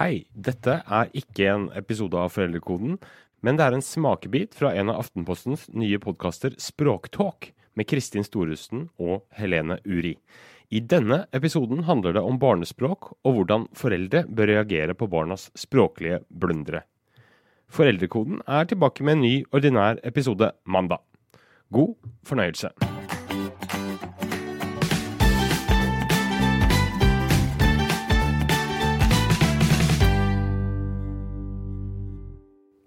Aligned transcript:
Hei, 0.00 0.22
dette 0.32 0.78
er 0.80 1.10
ikke 1.12 1.44
en 1.44 1.64
episode 1.76 2.16
av 2.16 2.30
Foreldrekoden, 2.32 2.94
men 3.44 3.58
det 3.58 3.66
er 3.66 3.74
en 3.76 3.82
smakebit 3.84 4.54
fra 4.56 4.70
en 4.72 4.88
av 4.88 5.02
Aftenpostens 5.02 5.66
nye 5.76 5.98
podkaster 6.00 6.54
Språktalk 6.56 7.50
med 7.76 7.84
Kristin 7.90 8.24
Storusten 8.24 8.86
og 8.96 9.26
Helene 9.36 9.76
Uri. 9.84 10.14
I 10.72 10.80
denne 10.80 11.26
episoden 11.36 11.84
handler 11.84 12.16
det 12.16 12.22
om 12.24 12.40
barnespråk 12.40 13.10
og 13.12 13.36
hvordan 13.36 13.66
foreldre 13.76 14.22
bør 14.24 14.54
reagere 14.54 14.96
på 14.96 15.10
barnas 15.12 15.50
språklige 15.52 16.22
blundere. 16.32 16.86
Foreldrekoden 17.68 18.40
er 18.48 18.72
tilbake 18.72 19.04
med 19.04 19.18
en 19.18 19.24
ny, 19.26 19.34
ordinær 19.52 20.00
episode 20.00 20.48
mandag. 20.64 21.04
God 21.68 21.92
fornøyelse. 22.24 22.72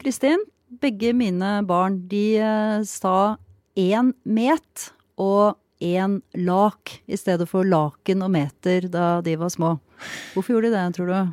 Kristin, 0.03 0.41
begge 0.81 1.13
mine 1.15 1.61
barn 1.63 2.01
de 2.11 2.35
eh, 2.35 2.81
sa 2.83 3.37
én 3.79 4.09
met 4.27 4.89
og 5.15 5.55
én 5.79 6.17
lak 6.43 6.91
i 7.07 7.15
stedet 7.15 7.47
for 7.47 7.63
laken 7.63 8.25
og 8.25 8.33
meter 8.33 8.89
da 8.91 9.21
de 9.23 9.37
var 9.39 9.53
små. 9.53 9.77
Hvorfor 10.33 10.57
gjorde 10.57 10.73
de 10.73 10.75
det, 10.75 10.83
tror 10.97 11.07
du? 11.07 11.31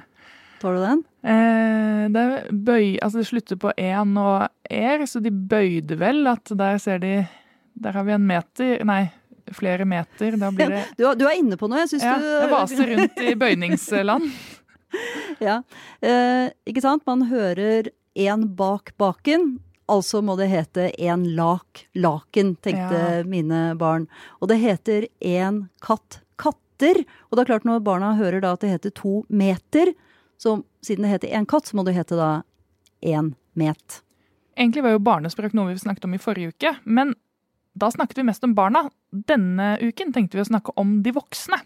Tar 0.62 0.78
du 0.78 0.84
den? 0.84 1.02
Eh, 1.26 2.04
det, 2.14 2.24
bøy, 2.62 2.94
altså 3.02 3.18
det 3.18 3.26
slutter 3.32 3.58
på 3.58 3.74
én 3.74 4.14
og 4.22 4.46
er, 4.70 5.02
så 5.02 5.18
de 5.18 5.34
bøyde 5.34 5.98
vel 5.98 6.30
at 6.30 6.54
der 6.54 6.78
ser 6.78 7.02
de 7.02 7.14
Der 7.74 7.92
har 7.96 8.04
vi 8.04 8.12
en 8.12 8.26
meter 8.26 8.84
Nei, 8.86 9.08
flere 9.50 9.84
meter. 9.84 10.38
Da 10.38 10.54
blir 10.54 10.70
det 10.70 10.86
Du, 10.98 11.08
du 11.18 11.26
er 11.26 11.42
inne 11.42 11.58
på 11.58 11.66
noe. 11.66 11.82
Jeg 11.82 11.96
syns 11.96 12.06
ja, 12.06 12.18
du 12.22 12.26
Jeg 12.28 12.50
vaser 12.54 12.90
rundt 12.94 13.22
i 13.24 13.34
bøyningsland. 13.34 14.30
ja. 15.48 15.62
Eh, 16.02 16.50
ikke 16.70 16.86
sant? 16.86 17.02
Man 17.08 17.26
hører 17.30 17.90
én 18.20 18.46
bak 18.56 18.92
baken. 19.00 19.58
Altså 19.90 20.20
må 20.22 20.36
det 20.38 20.50
hete 20.52 20.90
én 21.02 21.24
lak 21.34 21.86
laken, 21.98 22.54
tenkte 22.62 22.98
Ja. 23.00 23.22
mine 23.26 23.74
barn. 23.80 24.06
Og 24.40 24.48
det 24.52 24.60
heter 24.62 25.08
én 25.20 25.68
katt 25.82 26.20
katter. 26.38 27.04
Og 27.30 27.36
det 27.36 27.42
er 27.42 27.50
klart 27.52 27.64
når 27.64 27.82
barna 27.84 28.14
hører 28.16 28.40
da 28.40 28.52
at 28.52 28.60
det 28.60 28.70
heter 28.70 28.94
to 28.94 29.24
meter, 29.28 29.94
så 30.38 30.62
siden 30.82 31.02
det 31.04 31.10
heter 31.10 31.34
én 31.36 31.46
katt, 31.46 31.66
så 31.66 31.76
må 31.76 31.84
det 31.84 31.94
hete 31.94 32.16
da 32.16 32.42
én 33.02 33.34
met. 33.54 34.02
Egentlig 34.56 34.82
var 34.82 34.92
jo 34.94 34.98
barnespråk 34.98 35.52
noe 35.54 35.72
vi 35.72 35.78
snakket 35.80 36.04
om 36.04 36.14
i 36.14 36.18
forrige 36.18 36.52
uke, 36.54 36.76
men 36.84 37.14
da 37.76 37.90
snakket 37.90 38.16
vi 38.18 38.22
mest 38.28 38.44
om 38.44 38.54
barna. 38.54 38.90
Denne 39.12 39.78
uken 39.80 40.12
tenkte 40.12 40.36
vi 40.38 40.44
å 40.44 40.50
snakke 40.50 40.72
om 40.76 41.02
de 41.02 41.12
voksne. 41.12 41.60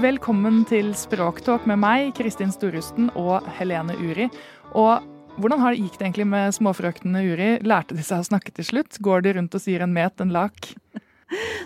Velkommen 0.00 0.62
til 0.64 0.92
Språktalk 0.96 1.66
med 1.68 1.76
meg, 1.82 2.12
Kristin 2.16 2.52
Storusten 2.54 3.10
og 3.18 3.44
Helene 3.58 3.92
Uri. 4.00 4.30
Og 4.78 5.04
hvordan 5.40 5.60
har 5.60 5.74
det 5.74 5.82
gikk 5.82 5.98
det 5.98 6.06
egentlig 6.06 6.26
med 6.30 6.54
småfrøknene 6.56 7.20
Uri? 7.28 7.48
Lærte 7.66 7.96
de 7.98 8.04
seg 8.06 8.22
å 8.22 8.28
snakke 8.30 8.54
til 8.56 8.64
slutt? 8.64 8.96
Går 9.04 9.26
de 9.26 9.34
rundt 9.36 9.56
og 9.58 9.62
sier 9.62 9.84
en 9.84 9.92
met, 9.94 10.16
en 10.24 10.32
lak? 10.34 10.72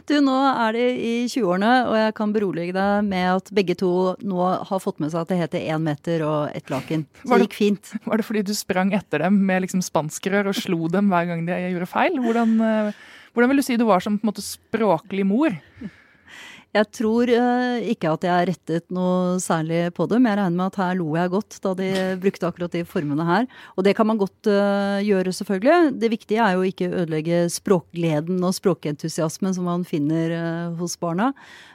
Du, 0.04 0.18
nå 0.20 0.32
er 0.36 0.74
de 0.76 0.80
i 0.92 1.12
20-årene, 1.24 1.68
og 1.88 1.94
jeg 1.96 2.12
kan 2.18 2.32
berolige 2.34 2.74
deg 2.76 3.06
med 3.06 3.30
at 3.30 3.46
begge 3.56 3.72
to 3.80 3.88
nå 4.20 4.48
har 4.68 4.82
fått 4.84 4.98
med 5.00 5.08
seg 5.14 5.22
at 5.22 5.30
det 5.30 5.38
heter 5.38 5.62
én 5.72 5.80
meter 5.86 6.20
og 6.28 6.50
ett 6.52 6.68
laken. 6.68 7.06
Så 7.22 7.30
Var 7.30 7.40
det 7.40 7.46
det- 7.46 7.48
gikk 7.48 7.56
fint. 7.56 7.92
Var 8.10 8.20
det 8.20 8.26
fordi 8.28 8.42
du 8.44 8.52
sprang 8.58 8.92
etter 8.92 9.24
dem 9.24 9.38
med 9.48 9.64
liksom 9.64 9.80
spanskrør 9.80 10.50
og 10.52 10.58
slo 10.58 10.90
dem 10.92 11.08
hver 11.08 11.30
gang 11.30 11.46
de 11.48 11.56
gjorde 11.72 11.88
feil? 11.88 12.20
Hvordan, 12.20 12.52
eh, 12.60 12.92
hvordan 13.32 13.54
vil 13.54 13.62
du 13.62 13.64
si 13.64 13.78
du 13.80 13.86
var 13.88 14.04
som 14.04 14.18
på 14.20 14.26
en 14.28 14.32
måte 14.34 14.44
språklig 14.44 15.24
mor? 15.32 15.56
Jeg 16.74 16.88
tror 16.90 17.30
eh, 17.30 17.84
ikke 17.92 18.10
at 18.16 18.24
jeg 18.26 18.46
rettet 18.48 18.84
noe 18.94 19.36
særlig 19.42 19.92
på 19.94 20.08
dem. 20.10 20.24
Jeg 20.26 20.38
regner 20.40 20.56
med 20.58 20.72
at 20.72 20.78
her 20.80 20.96
lo 20.98 21.12
jeg 21.14 21.30
godt 21.30 21.58
da 21.62 21.74
de 21.78 21.90
brukte 22.22 22.48
akkurat 22.48 22.74
de 22.74 22.82
formene 22.88 23.26
her. 23.28 23.46
Og 23.78 23.86
det 23.86 23.92
kan 23.94 24.08
man 24.10 24.18
godt 24.18 24.50
eh, 24.50 25.04
gjøre, 25.06 25.34
selvfølgelig. 25.38 25.92
Det 26.02 26.10
viktige 26.10 26.42
er 26.42 26.56
jo 26.58 26.66
ikke 26.66 26.90
ødelegge 26.90 27.44
språkgleden 27.54 28.42
og 28.42 28.56
språkentusiasmen 28.58 29.54
som 29.54 29.70
man 29.70 29.86
finner 29.86 30.34
eh, 30.34 30.74
hos 30.80 30.98
barna. 30.98 31.30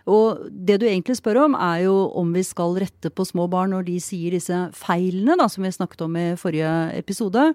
Og 0.09 0.49
det 0.51 0.81
du 0.81 0.87
egentlig 0.89 1.15
spør 1.21 1.45
om, 1.45 1.55
er 1.55 1.85
jo 1.85 1.95
om 2.19 2.35
vi 2.35 2.43
skal 2.43 2.75
rette 2.83 3.13
på 3.13 3.27
små 3.27 3.47
barn 3.47 3.71
når 3.71 3.87
de 3.87 3.99
sier 4.03 4.35
disse 4.35 4.65
feilene 4.75 5.39
da, 5.39 5.47
som 5.47 5.63
vi 5.63 5.71
snakket 5.71 6.03
om 6.09 6.19
i 6.19 6.33
forrige 6.39 6.73
episode. 6.99 7.53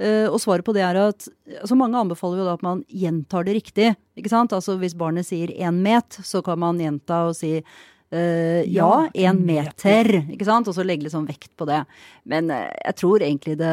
Eh, 0.00 0.26
og 0.26 0.40
svaret 0.42 0.64
på 0.66 0.74
det 0.74 0.82
er 0.86 0.98
at 0.98 1.28
altså 1.60 1.76
Mange 1.78 2.00
anbefaler 2.00 2.40
jo 2.40 2.46
da 2.48 2.56
at 2.56 2.64
man 2.64 2.82
gjentar 2.88 3.44
det 3.46 3.56
riktig. 3.58 3.92
ikke 4.16 4.32
sant? 4.32 4.54
Altså 4.56 4.78
Hvis 4.80 4.96
barnet 4.98 5.28
sier 5.28 5.52
én 5.52 5.82
met, 5.84 6.18
så 6.24 6.42
kan 6.44 6.58
man 6.58 6.80
gjenta 6.80 7.26
og 7.30 7.38
si 7.38 7.58
Uh, 8.12 8.60
ja, 8.68 9.08
én 9.16 9.38
meter. 9.40 10.04
ikke 10.28 10.44
sant? 10.44 10.68
Og 10.68 10.74
så 10.76 10.84
legge 10.84 11.06
litt 11.06 11.14
sånn 11.14 11.24
vekt 11.24 11.54
på 11.56 11.64
det. 11.64 11.78
Men 12.28 12.50
uh, 12.52 12.68
jeg 12.68 12.96
tror 13.00 13.24
egentlig 13.24 13.54
det, 13.56 13.70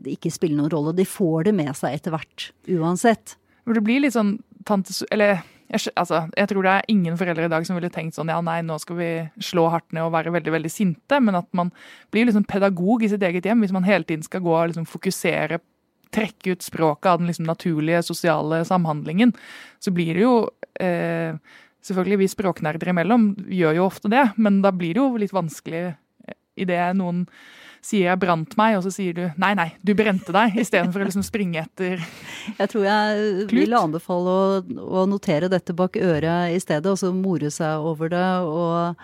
det 0.00 0.14
ikke 0.16 0.32
spiller 0.32 0.62
noen 0.62 0.72
rolle. 0.72 0.94
De 0.96 1.04
får 1.04 1.50
det 1.50 1.52
med 1.58 1.76
seg 1.76 1.98
etter 1.98 2.14
hvert 2.14 2.46
uansett. 2.72 3.34
Det 3.68 3.82
blir 3.84 4.00
litt 4.00 4.16
sånn 4.16 4.38
tante 4.64 4.96
Eller 5.12 5.42
jeg, 5.72 5.92
altså, 5.96 6.26
jeg 6.36 6.50
tror 6.50 6.66
det 6.66 6.72
er 6.72 6.90
ingen 6.92 7.16
foreldre 7.18 7.48
i 7.48 7.52
dag 7.52 7.64
som 7.66 7.78
ville 7.78 7.90
tenkt 7.92 8.16
sånn 8.16 8.30
ja, 8.32 8.38
nei, 8.44 8.58
nå 8.66 8.76
skal 8.82 8.98
vi 8.98 9.10
slå 9.42 9.66
hardt 9.72 9.88
ned 9.96 10.04
og 10.04 10.14
være 10.14 10.34
veldig 10.34 10.54
veldig 10.54 10.72
sinte, 10.72 11.20
men 11.24 11.38
at 11.40 11.48
man 11.56 11.72
blir 12.12 12.28
liksom 12.28 12.46
pedagog 12.48 13.04
i 13.04 13.10
sitt 13.12 13.24
eget 13.24 13.48
hjem 13.48 13.64
hvis 13.64 13.74
man 13.74 13.88
hele 13.88 14.06
tiden 14.08 14.24
skal 14.26 14.44
gå 14.44 14.52
og 14.52 14.70
liksom 14.70 14.88
fokusere 14.88 15.62
trekke 16.12 16.52
ut 16.52 16.64
språket 16.64 17.08
av 17.08 17.22
den 17.22 17.30
liksom 17.30 17.48
naturlige 17.48 18.02
sosiale 18.04 18.60
samhandlingen, 18.68 19.32
så 19.80 19.94
blir 19.94 20.14
det 20.18 20.26
jo 20.26 20.36
eh, 20.80 21.36
Selvfølgelig, 21.82 22.20
vi 22.20 22.26
språknerder 22.30 22.92
imellom 22.92 23.24
gjør 23.50 23.80
jo 23.80 23.86
ofte 23.88 24.06
det, 24.06 24.20
men 24.38 24.60
da 24.62 24.70
blir 24.70 24.94
det 24.94 25.00
jo 25.00 25.18
litt 25.18 25.32
vanskelig 25.34 25.96
idet 26.54 26.92
noen 26.94 27.24
sier 27.82 28.06
'jeg 28.08 28.18
brant 28.22 28.56
meg', 28.56 28.76
og 28.78 28.84
så 28.84 28.92
sier 28.94 29.12
du 29.12 29.24
'nei, 29.36 29.54
nei, 29.54 29.72
du 29.82 29.94
brente 29.94 30.32
deg', 30.32 30.54
istedenfor 30.56 31.02
å 31.02 31.08
liksom 31.08 31.24
springe 31.26 31.64
etter 31.66 31.98
Jeg 32.58 32.68
tror 32.70 32.84
jeg 32.84 33.48
Klut. 33.48 33.60
vil 33.60 33.74
anbefale 33.74 34.30
å, 34.30 34.62
å 35.02 35.06
notere 35.06 35.48
dette 35.50 35.74
bak 35.74 35.96
øret 35.96 36.54
i 36.54 36.60
stedet, 36.62 36.86
og 36.86 36.98
så 36.98 37.12
more 37.12 37.50
seg 37.50 37.78
over 37.78 38.08
det 38.08 38.30
og 38.46 38.96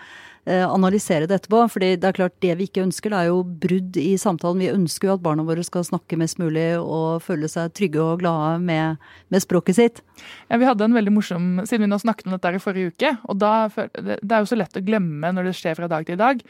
analysere 0.47 1.27
det 1.27 1.35
etterpå. 1.35 1.59
fordi 1.69 1.95
det 1.99 2.07
er 2.07 2.15
klart 2.15 2.35
det 2.41 2.55
vi 2.57 2.67
ikke 2.69 2.83
ønsker, 2.85 3.11
det 3.11 3.17
er 3.19 3.27
jo 3.29 3.43
brudd 3.43 3.97
i 3.97 4.17
samtalen. 4.17 4.59
Vi 4.59 4.71
ønsker 4.71 5.09
jo 5.09 5.13
at 5.13 5.21
barna 5.21 5.43
våre 5.43 5.63
skal 5.63 5.85
snakke 5.85 6.17
mest 6.17 6.39
mulig 6.39 6.79
og 6.79 7.21
føle 7.21 7.49
seg 7.51 7.73
trygge 7.77 8.01
og 8.01 8.23
glade 8.23 8.59
med, 8.63 8.97
med 9.29 9.43
språket 9.43 9.77
sitt. 9.77 10.01
Ja, 10.49 10.57
vi 10.57 10.65
hadde 10.65 10.87
en 10.87 10.97
veldig 10.97 11.13
morsom, 11.13 11.49
Siden 11.69 11.85
vi 11.85 11.91
nå 11.91 11.99
snakket 12.01 12.27
om 12.27 12.35
dette 12.35 12.55
i 12.55 12.61
forrige 12.63 12.93
uke, 12.93 13.15
og 13.29 13.39
da, 13.39 13.69
det 13.69 14.31
er 14.31 14.43
jo 14.43 14.49
så 14.49 14.57
lett 14.59 14.79
å 14.79 14.85
glemme 14.85 15.33
når 15.35 15.49
det 15.49 15.57
skjer 15.59 15.77
fra 15.77 15.89
dag 15.91 16.07
til 16.07 16.19
dag, 16.19 16.41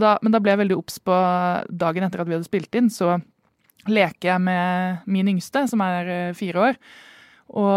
da, 0.00 0.16
men 0.22 0.34
da 0.34 0.40
ble 0.42 0.54
jeg 0.54 0.62
veldig 0.64 0.78
obs 0.78 0.98
på 1.02 1.20
dagen 1.70 2.06
etter 2.06 2.22
at 2.22 2.28
vi 2.28 2.36
hadde 2.36 2.48
spilt 2.48 2.76
inn, 2.78 2.90
så 2.92 3.16
leker 3.88 4.34
jeg 4.34 4.44
med 4.44 5.06
min 5.10 5.30
yngste, 5.32 5.64
som 5.70 5.80
er 5.84 6.10
eh, 6.12 6.34
fire 6.36 6.66
år. 6.70 6.80
Og 7.50 7.74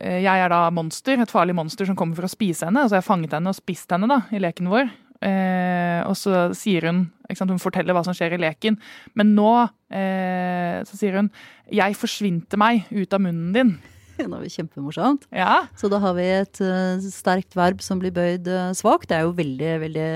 eh, 0.00 0.20
jeg 0.24 0.42
er 0.42 0.50
da 0.50 0.66
monster, 0.74 1.20
et 1.22 1.30
farlig 1.30 1.54
monster 1.56 1.86
som 1.86 1.96
kommer 1.98 2.18
for 2.18 2.26
å 2.26 2.32
spise 2.32 2.66
henne. 2.66 2.82
Altså 2.82 2.98
jeg 2.98 3.04
har 3.04 3.10
fanget 3.12 3.36
henne 3.36 3.52
og 3.52 3.58
spist 3.58 3.94
henne 3.94 4.10
da, 4.10 4.24
i 4.34 4.42
leken 4.42 4.70
vår. 4.72 4.90
Eh, 5.24 6.00
og 6.04 6.16
så 6.18 6.50
sier 6.52 6.84
hun 6.90 7.06
sant, 7.32 7.48
Hun 7.48 7.62
forteller 7.62 7.96
hva 7.96 8.02
som 8.04 8.16
skjer 8.16 8.34
i 8.36 8.42
leken. 8.42 8.76
Men 9.16 9.32
nå 9.36 9.52
eh, 9.94 10.82
så 10.84 10.98
sier 10.98 11.20
hun 11.20 11.30
'Jeg 11.70 11.96
forsvinte 11.96 12.58
meg 12.60 12.84
ut 12.90 13.12
av 13.14 13.22
munnen 13.22 13.54
din'. 13.54 13.76
Det 14.18 14.28
jo 14.28 14.50
kjempemorsomt. 14.50 15.26
Ja, 15.32 15.66
Så 15.74 15.88
da 15.90 15.98
har 15.98 16.14
vi 16.14 16.22
et 16.22 16.60
uh, 16.62 17.02
sterkt 17.02 17.56
verb 17.56 17.80
som 17.82 17.98
blir 17.98 18.12
bøyd 18.14 18.46
uh, 18.46 18.70
svakt. 18.70 19.08
Det 19.10 19.16
er 19.16 19.24
jo 19.26 19.32
veldig, 19.34 19.72
veldig 19.82 20.10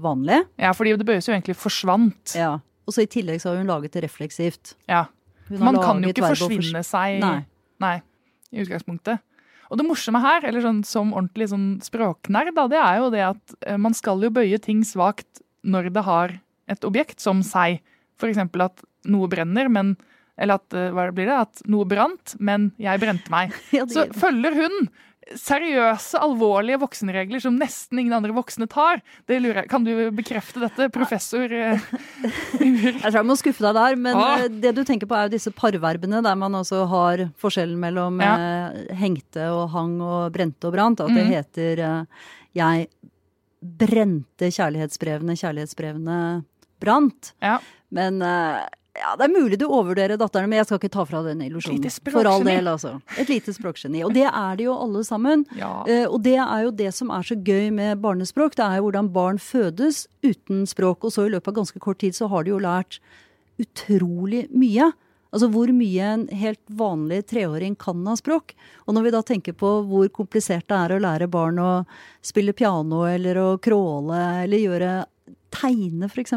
vanlig. 0.00 0.38
Ja, 0.56 0.72
fordi 0.72 0.96
det 0.96 1.04
bøyes 1.04 1.28
jo 1.28 1.34
egentlig 1.34 1.56
'forsvant'. 1.56 2.36
Ja. 2.38 2.60
Og 2.86 2.94
så 2.94 3.04
i 3.04 3.10
tillegg 3.10 3.40
så 3.40 3.52
har 3.52 3.60
hun 3.60 3.68
laget 3.68 3.92
det 3.92 4.04
refleksivt. 4.04 4.76
Ja. 4.88 5.06
Man 5.50 5.76
kan 5.76 6.00
jo 6.00 6.08
ikke 6.08 6.24
forsvinne 6.24 6.80
å 6.80 6.80
forsvinne 6.80 6.84
seg 6.88 7.20
Nei. 7.20 7.44
Nei, 7.80 7.98
i 8.54 8.62
utgangspunktet. 8.64 9.22
Og 9.72 9.80
det 9.80 9.86
morsomme 9.88 10.20
her, 10.22 10.44
eller 10.46 10.62
sånn, 10.64 10.82
som 10.86 11.12
ordentlig 11.16 11.48
sånn 11.50 11.68
språknerd, 11.84 12.52
da, 12.56 12.66
det 12.70 12.80
er 12.80 12.98
jo 13.00 13.12
det 13.14 13.22
at 13.26 13.54
eh, 13.66 13.78
man 13.80 13.96
skal 13.96 14.22
jo 14.22 14.32
bøye 14.34 14.60
ting 14.62 14.84
svakt 14.86 15.42
når 15.64 15.90
det 15.94 16.04
har 16.06 16.36
et 16.70 16.86
objekt 16.86 17.24
som 17.24 17.42
seg. 17.44 17.80
Eksempel 18.24 18.62
at 18.68 18.84
noe 19.10 19.28
brenner, 19.28 19.68
men 19.68 19.96
Eller 20.34 20.58
at 20.58 20.74
eh, 20.74 20.90
hva 20.90 21.04
blir 21.14 21.28
det? 21.28 21.34
At 21.46 21.60
noe 21.70 21.86
brant, 21.86 22.32
men 22.42 22.72
jeg 22.82 22.98
brente 22.98 23.30
meg. 23.30 23.52
Så 23.94 24.08
følger 24.18 24.56
hun 24.58 24.88
seriøse, 25.40 26.18
alvorlige 26.20 26.76
voksenregler 26.82 27.40
som 27.40 27.56
nesten 27.56 27.98
ingen 28.02 28.12
andre 28.16 28.34
voksne 28.36 28.66
tar. 28.70 29.00
Det 29.28 29.38
lurer 29.40 29.62
jeg. 29.62 29.70
Kan 29.72 29.86
du 29.86 29.92
bekrefte 30.14 30.60
dette, 30.60 30.90
professor 30.92 31.48
eh, 31.48 31.80
Jeg 32.60 33.00
tror 33.00 33.18
jeg 33.20 33.28
må 33.30 33.36
skuffe 33.40 33.64
deg 33.64 33.74
der, 33.78 33.96
men 33.96 34.18
Ah. 34.20 34.44
eh, 34.44 34.48
det 34.48 34.74
du 34.76 34.82
tenker 34.84 35.08
på 35.08 35.16
er 35.16 35.28
jo 35.28 35.34
disse 35.36 35.52
parverbene 35.56 36.20
der 36.24 36.36
man 36.36 36.54
også 36.60 36.84
har 36.90 37.24
forskjellen 37.40 37.80
mellom 37.80 38.20
Ja. 38.20 38.34
eh, 38.36 38.94
hengte 39.00 39.48
og 39.54 39.70
hang 39.74 39.96
og 40.04 40.32
brente 40.36 40.68
og 40.68 40.76
brant. 40.76 41.00
At 41.00 41.08
det 41.14 41.24
mm. 41.24 41.32
heter 41.32 41.84
jeg 42.54 42.88
brente 43.64 44.50
kjærlighetsbrevene, 44.52 45.36
kjærlighetsbrevene 45.40 46.18
brant. 46.84 47.32
Ja. 47.40 47.58
Men 47.94 48.20
Ja, 48.94 49.16
Det 49.18 49.26
er 49.26 49.32
mulig 49.34 49.58
du 49.58 49.66
overvurderer 49.66 50.18
datteren, 50.20 50.48
men 50.48 50.60
jeg 50.60 50.68
skal 50.68 50.78
ikke 50.78 50.92
ta 50.94 51.04
fra 51.08 51.22
den 51.26 51.40
illusjonen. 51.42 51.90
For 52.14 52.28
all 52.30 52.44
del, 52.46 52.68
altså. 52.70 52.92
Et 53.18 53.28
lite 53.28 53.54
språkgeni. 53.56 54.04
Og 54.06 54.14
det 54.14 54.28
er 54.28 54.56
det 54.60 54.68
jo 54.68 54.76
alle 54.78 55.02
sammen. 55.06 55.42
Ja. 55.58 55.72
Eh, 55.90 56.06
og 56.06 56.22
det 56.22 56.36
er 56.38 56.66
jo 56.68 56.70
det 56.70 56.92
som 56.94 57.10
er 57.10 57.26
så 57.26 57.34
gøy 57.34 57.72
med 57.74 57.98
barnespråk. 58.04 58.54
Det 58.54 58.62
er 58.62 58.78
jo 58.78 58.86
hvordan 58.86 59.10
barn 59.14 59.40
fødes 59.42 60.04
uten 60.22 60.62
språk, 60.70 61.02
og 61.02 61.10
så 61.10 61.26
i 61.26 61.32
løpet 61.34 61.50
av 61.50 61.58
ganske 61.62 61.82
kort 61.82 61.98
tid 62.04 62.14
så 62.14 62.30
har 62.30 62.46
de 62.46 62.54
jo 62.54 62.62
lært 62.62 63.00
utrolig 63.58 64.46
mye. 64.54 64.92
Altså 65.34 65.48
hvor 65.50 65.70
mye 65.74 66.10
en 66.12 66.28
helt 66.30 66.62
vanlig 66.70 67.24
treåring 67.32 67.74
kan 67.74 68.06
av 68.06 68.20
språk. 68.20 68.54
Og 68.86 68.94
når 68.94 69.08
vi 69.08 69.12
da 69.16 69.22
tenker 69.26 69.56
på 69.58 69.70
hvor 69.88 70.06
komplisert 70.14 70.68
det 70.70 70.78
er 70.78 70.94
å 70.94 71.00
lære 71.02 71.26
barn 71.26 71.58
å 71.58 71.72
spille 72.22 72.54
piano 72.54 73.02
eller 73.10 73.40
å 73.42 73.48
crawle 73.58 74.20
eller 74.44 74.62
gjøre 74.62 74.92
tegne 75.54 76.10
f.eks., 76.10 76.36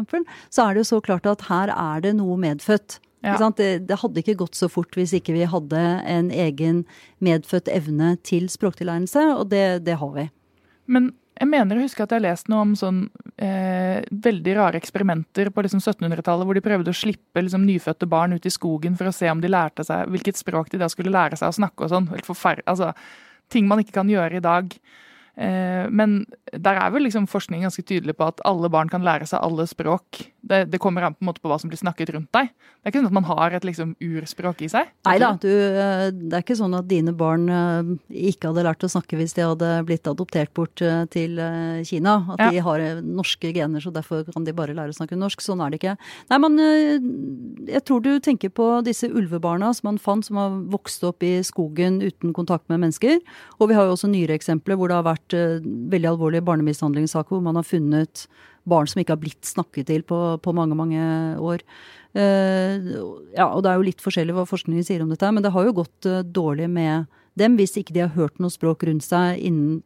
så 0.54 0.64
er 0.64 0.74
det 0.74 0.84
jo 0.84 0.90
så 0.94 1.02
klart 1.04 1.28
at 1.28 1.46
her 1.50 1.72
er 1.74 2.02
det 2.06 2.16
noe 2.18 2.38
medfødt. 2.40 3.00
Ja. 3.26 3.34
Det, 3.58 3.70
det 3.88 3.98
hadde 3.98 4.22
ikke 4.22 4.38
gått 4.44 4.54
så 4.54 4.68
fort 4.70 4.94
hvis 4.94 5.12
ikke 5.16 5.34
vi 5.34 5.46
hadde 5.50 5.78
en 6.06 6.28
egen 6.30 6.84
medfødt 7.24 7.70
evne 7.72 8.14
til 8.22 8.46
språktilegnelse, 8.52 9.24
og 9.34 9.48
det, 9.50 9.82
det 9.88 9.98
har 9.98 10.12
vi. 10.14 10.28
Men 10.86 11.10
jeg 11.38 11.50
mener 11.52 11.78
å 11.78 11.84
huske 11.84 12.02
at 12.02 12.10
jeg 12.10 12.18
har 12.18 12.24
lest 12.24 12.48
noe 12.50 12.64
om 12.64 12.74
sånn 12.78 13.04
eh, 13.36 14.02
veldig 14.10 14.54
rare 14.58 14.78
eksperimenter 14.80 15.52
på 15.54 15.62
liksom 15.64 15.82
1700-tallet, 15.82 16.46
hvor 16.48 16.58
de 16.58 16.64
prøvde 16.64 16.94
å 16.94 16.98
slippe 16.98 17.44
liksom, 17.44 17.66
nyfødte 17.68 18.08
barn 18.10 18.34
ut 18.34 18.48
i 18.48 18.52
skogen 18.54 18.96
for 18.98 19.10
å 19.10 19.14
se 19.14 19.30
om 19.30 19.42
de 19.42 19.50
lærte 19.50 19.86
seg 19.86 20.10
hvilket 20.10 20.40
språk 20.40 20.72
de 20.72 20.80
da 20.82 20.90
skulle 20.90 21.14
lære 21.14 21.38
seg 21.38 21.52
å 21.52 21.58
snakke 21.60 21.86
og 21.86 21.92
sånn. 21.92 22.08
Altså, 22.66 22.90
ting 23.52 23.70
man 23.70 23.84
ikke 23.84 24.00
kan 24.00 24.10
gjøre 24.10 24.40
i 24.40 24.44
dag. 24.44 24.74
Eh, 25.38 25.86
men 25.94 26.24
der 26.50 26.80
er 26.82 26.90
vel 26.90 27.04
liksom 27.06 27.28
forskning 27.30 27.62
ganske 27.62 27.84
tydelig 27.86 28.16
på 28.18 28.26
at 28.26 28.40
alle 28.48 28.66
barn 28.74 28.88
kan 28.90 29.04
lære 29.06 29.28
seg 29.30 29.38
alle 29.44 29.68
språk. 29.70 30.24
Det, 30.48 30.64
det 30.72 30.80
kommer 30.82 31.04
an 31.06 31.14
på 31.14 31.22
en 31.22 31.28
måte 31.28 31.42
på 31.44 31.50
hva 31.50 31.58
som 31.60 31.70
blir 31.70 31.78
snakket 31.78 32.10
rundt 32.14 32.30
deg. 32.34 32.48
Det 32.50 32.88
er 32.88 32.90
ikke 32.90 33.02
sånn 33.02 33.10
at 33.10 33.16
man 33.18 33.28
har 33.28 33.54
et 33.54 33.66
liksom 33.68 33.92
urspråk 34.02 34.62
i 34.66 34.70
seg. 34.72 34.90
Nei 35.06 35.16
da, 35.22 35.30
eh, 35.46 36.08
det 36.10 36.34
er 36.34 36.42
ikke 36.42 36.56
sånn 36.58 36.74
at 36.78 36.88
dine 36.90 37.14
barn 37.14 37.46
eh, 37.52 37.92
ikke 38.32 38.50
hadde 38.50 38.64
lært 38.66 38.86
å 38.86 38.90
snakke 38.90 39.18
hvis 39.20 39.36
de 39.38 39.44
hadde 39.46 39.70
blitt 39.86 40.10
adoptert 40.10 40.50
bort 40.58 40.74
til 41.14 41.38
Kina. 41.86 42.16
At 42.34 42.42
Ja. 42.42 42.50
de 42.50 42.64
har 42.64 42.84
norske 43.02 43.52
gener, 43.54 43.82
så 43.84 43.92
derfor 43.94 44.24
kan 44.32 44.44
de 44.46 44.52
bare 44.56 44.74
lære 44.74 44.90
å 44.90 44.98
snakke 44.98 45.18
norsk. 45.18 45.38
Sånn 45.44 45.62
er 45.62 45.70
det 45.70 45.78
ikke. 45.82 45.94
Nei, 46.30 46.38
men 46.38 46.58
jeg 47.68 47.84
tror 47.86 48.02
du 48.02 48.18
tenker 48.24 48.50
på 48.54 48.66
disse 48.86 49.06
ulvebarna 49.10 49.70
som 49.76 49.92
man 49.92 49.98
fant, 50.02 50.24
som 50.26 50.36
har 50.40 50.50
vokst 50.72 51.04
opp 51.06 51.22
i 51.22 51.38
skogen 51.46 52.00
uten 52.02 52.32
kontakt 52.34 52.68
med 52.68 52.80
mennesker. 52.82 53.20
Og 53.60 53.68
vi 53.70 53.74
har 53.78 53.86
jo 53.86 53.94
også 53.94 54.10
nyere 54.10 54.34
eksempler 54.38 54.78
hvor 54.78 54.88
det 54.90 54.98
har 54.98 55.06
vært 55.06 55.27
eh, 55.36 55.58
veldig 55.64 56.12
alvorlige 56.12 56.46
barnemishandlingssaker 56.46 57.36
hvor 57.36 57.44
man 57.44 57.58
har 57.58 57.66
funnet 57.66 58.26
barn 58.68 58.88
som 58.90 59.00
ikke 59.00 59.14
har 59.16 59.22
blitt 59.22 59.48
snakket 59.48 59.88
til 59.88 60.04
på, 60.06 60.18
på 60.44 60.54
mange, 60.56 60.76
mange 60.76 61.02
år. 61.40 61.64
Uh, 62.16 62.80
ja, 63.36 63.46
og 63.46 63.62
det 63.62 63.70
er 63.70 63.78
jo 63.78 63.86
litt 63.86 64.02
forskjellig 64.02 64.34
hva 64.36 64.46
forskningen 64.48 64.84
sier 64.84 65.02
om 65.04 65.10
dette, 65.12 65.28
men 65.32 65.44
det 65.44 65.52
har 65.54 65.66
jo 65.68 65.76
gått 65.76 66.08
uh, 66.08 66.20
dårlig 66.24 66.68
med 66.72 67.06
dem 67.38 67.56
hvis 67.58 67.76
ikke 67.78 67.94
de 67.94 68.02
har 68.04 68.16
hørt 68.16 68.40
noe 68.42 68.52
språk 68.52 68.84
rundt 68.88 69.06
seg 69.06 69.38
innen 69.44 69.82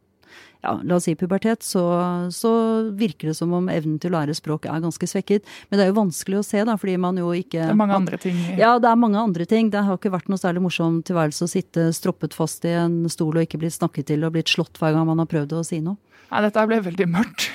ja, 0.63 0.73
la 0.83 0.97
oss 0.97 1.07
si 1.09 1.15
pubertet, 1.19 1.63
så, 1.65 1.83
så 2.31 2.51
virker 2.95 3.31
det 3.31 3.37
som 3.37 3.51
om 3.55 3.67
evnen 3.71 3.99
til 4.01 4.13
å 4.13 4.17
lære 4.17 4.35
språk 4.37 4.67
er 4.71 4.83
ganske 4.83 5.09
svekket. 5.09 5.49
Men 5.69 5.79
det 5.79 5.85
er 5.85 5.91
jo 5.91 5.99
vanskelig 5.99 6.39
å 6.39 6.45
se, 6.47 6.63
da, 6.67 6.77
fordi 6.79 6.95
man 7.03 7.19
jo 7.19 7.33
ikke 7.35 7.59
Det 7.59 7.73
er 7.75 7.79
mange 7.79 7.99
andre 7.99 8.19
ting. 8.21 8.39
ja, 8.59 8.77
det 8.79 8.89
er 8.89 8.99
mange 8.99 9.19
andre 9.19 9.47
ting. 9.49 9.73
Det 9.73 9.83
har 9.83 9.99
ikke 9.99 10.13
vært 10.13 10.31
noe 10.31 10.41
særlig 10.41 10.63
morsom 10.63 11.01
tilværelse 11.05 11.47
å 11.47 11.51
sitte 11.51 11.89
stroppet 11.95 12.37
fast 12.37 12.65
i 12.69 12.73
en 12.79 13.03
stol 13.11 13.35
og 13.35 13.45
ikke 13.45 13.59
blitt 13.61 13.75
snakket 13.75 14.13
til 14.13 14.23
og 14.23 14.35
blitt 14.37 14.51
slått 14.51 14.79
hver 14.79 14.95
gang 14.95 15.07
man 15.09 15.21
har 15.21 15.29
prøvd 15.29 15.59
å 15.59 15.67
si 15.67 15.83
noe. 15.83 15.99
Nei, 16.33 16.41
dette 16.47 16.63
ble 16.65 16.79
veldig 16.81 17.05
mørkt. 17.13 17.49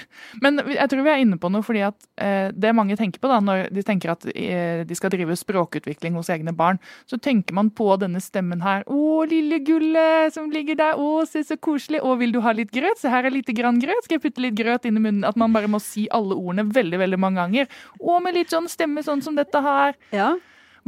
Men 0.45 0.61
jeg 0.71 0.91
tror 0.91 1.03
vi 1.03 1.11
er 1.11 1.23
inne 1.25 1.39
på 1.41 1.49
noe, 1.51 1.65
fordi 1.67 1.81
at 1.87 1.97
eh, 2.21 2.51
det 2.55 2.75
mange 2.77 2.95
tenker 2.99 3.23
på 3.23 3.31
da, 3.31 3.41
når 3.43 3.65
de 3.75 3.83
tenker 3.87 4.13
at 4.13 4.27
eh, 4.31 4.85
de 4.87 4.99
skal 4.99 5.11
drive 5.11 5.35
språkutvikling 5.39 6.15
hos 6.19 6.31
egne 6.31 6.55
barn, 6.55 6.79
så 7.09 7.19
tenker 7.19 7.57
man 7.59 7.73
på 7.75 7.89
denne 7.99 8.23
stemmen 8.23 8.63
her. 8.63 8.85
Å, 8.87 9.25
lille 9.31 9.59
gullet 9.67 10.35
som 10.37 10.53
ligger 10.53 10.79
der. 10.79 11.01
Å, 11.01 11.25
se 11.27 11.43
så 11.49 11.59
koselig. 11.59 12.03
Å, 12.05 12.15
vil 12.21 12.35
du 12.35 12.43
ha 12.45 12.55
litt 12.55 12.71
grøt? 12.75 12.98
Se 12.99 13.09
her 13.13 13.25
er 13.29 13.31
lite 13.35 13.55
grann 13.55 13.79
grøt. 13.81 14.03
Skal 14.05 14.19
jeg 14.19 14.25
putte 14.27 14.43
litt 14.43 14.57
grøt 14.59 14.85
inn 14.91 14.99
i 14.99 15.05
munnen? 15.05 15.25
At 15.29 15.37
man 15.39 15.53
bare 15.55 15.71
må 15.71 15.79
si 15.81 16.09
alle 16.11 16.35
ordene 16.35 16.67
veldig, 16.75 16.99
veldig 17.07 17.19
mange 17.23 17.39
ganger. 17.45 17.69
Og 18.03 18.21
med 18.25 18.35
litt 18.35 18.51
sånn 18.51 18.67
stemme 18.69 19.05
sånn 19.07 19.23
som 19.23 19.39
dette 19.39 19.63
her. 19.63 19.95
Ja, 20.13 20.35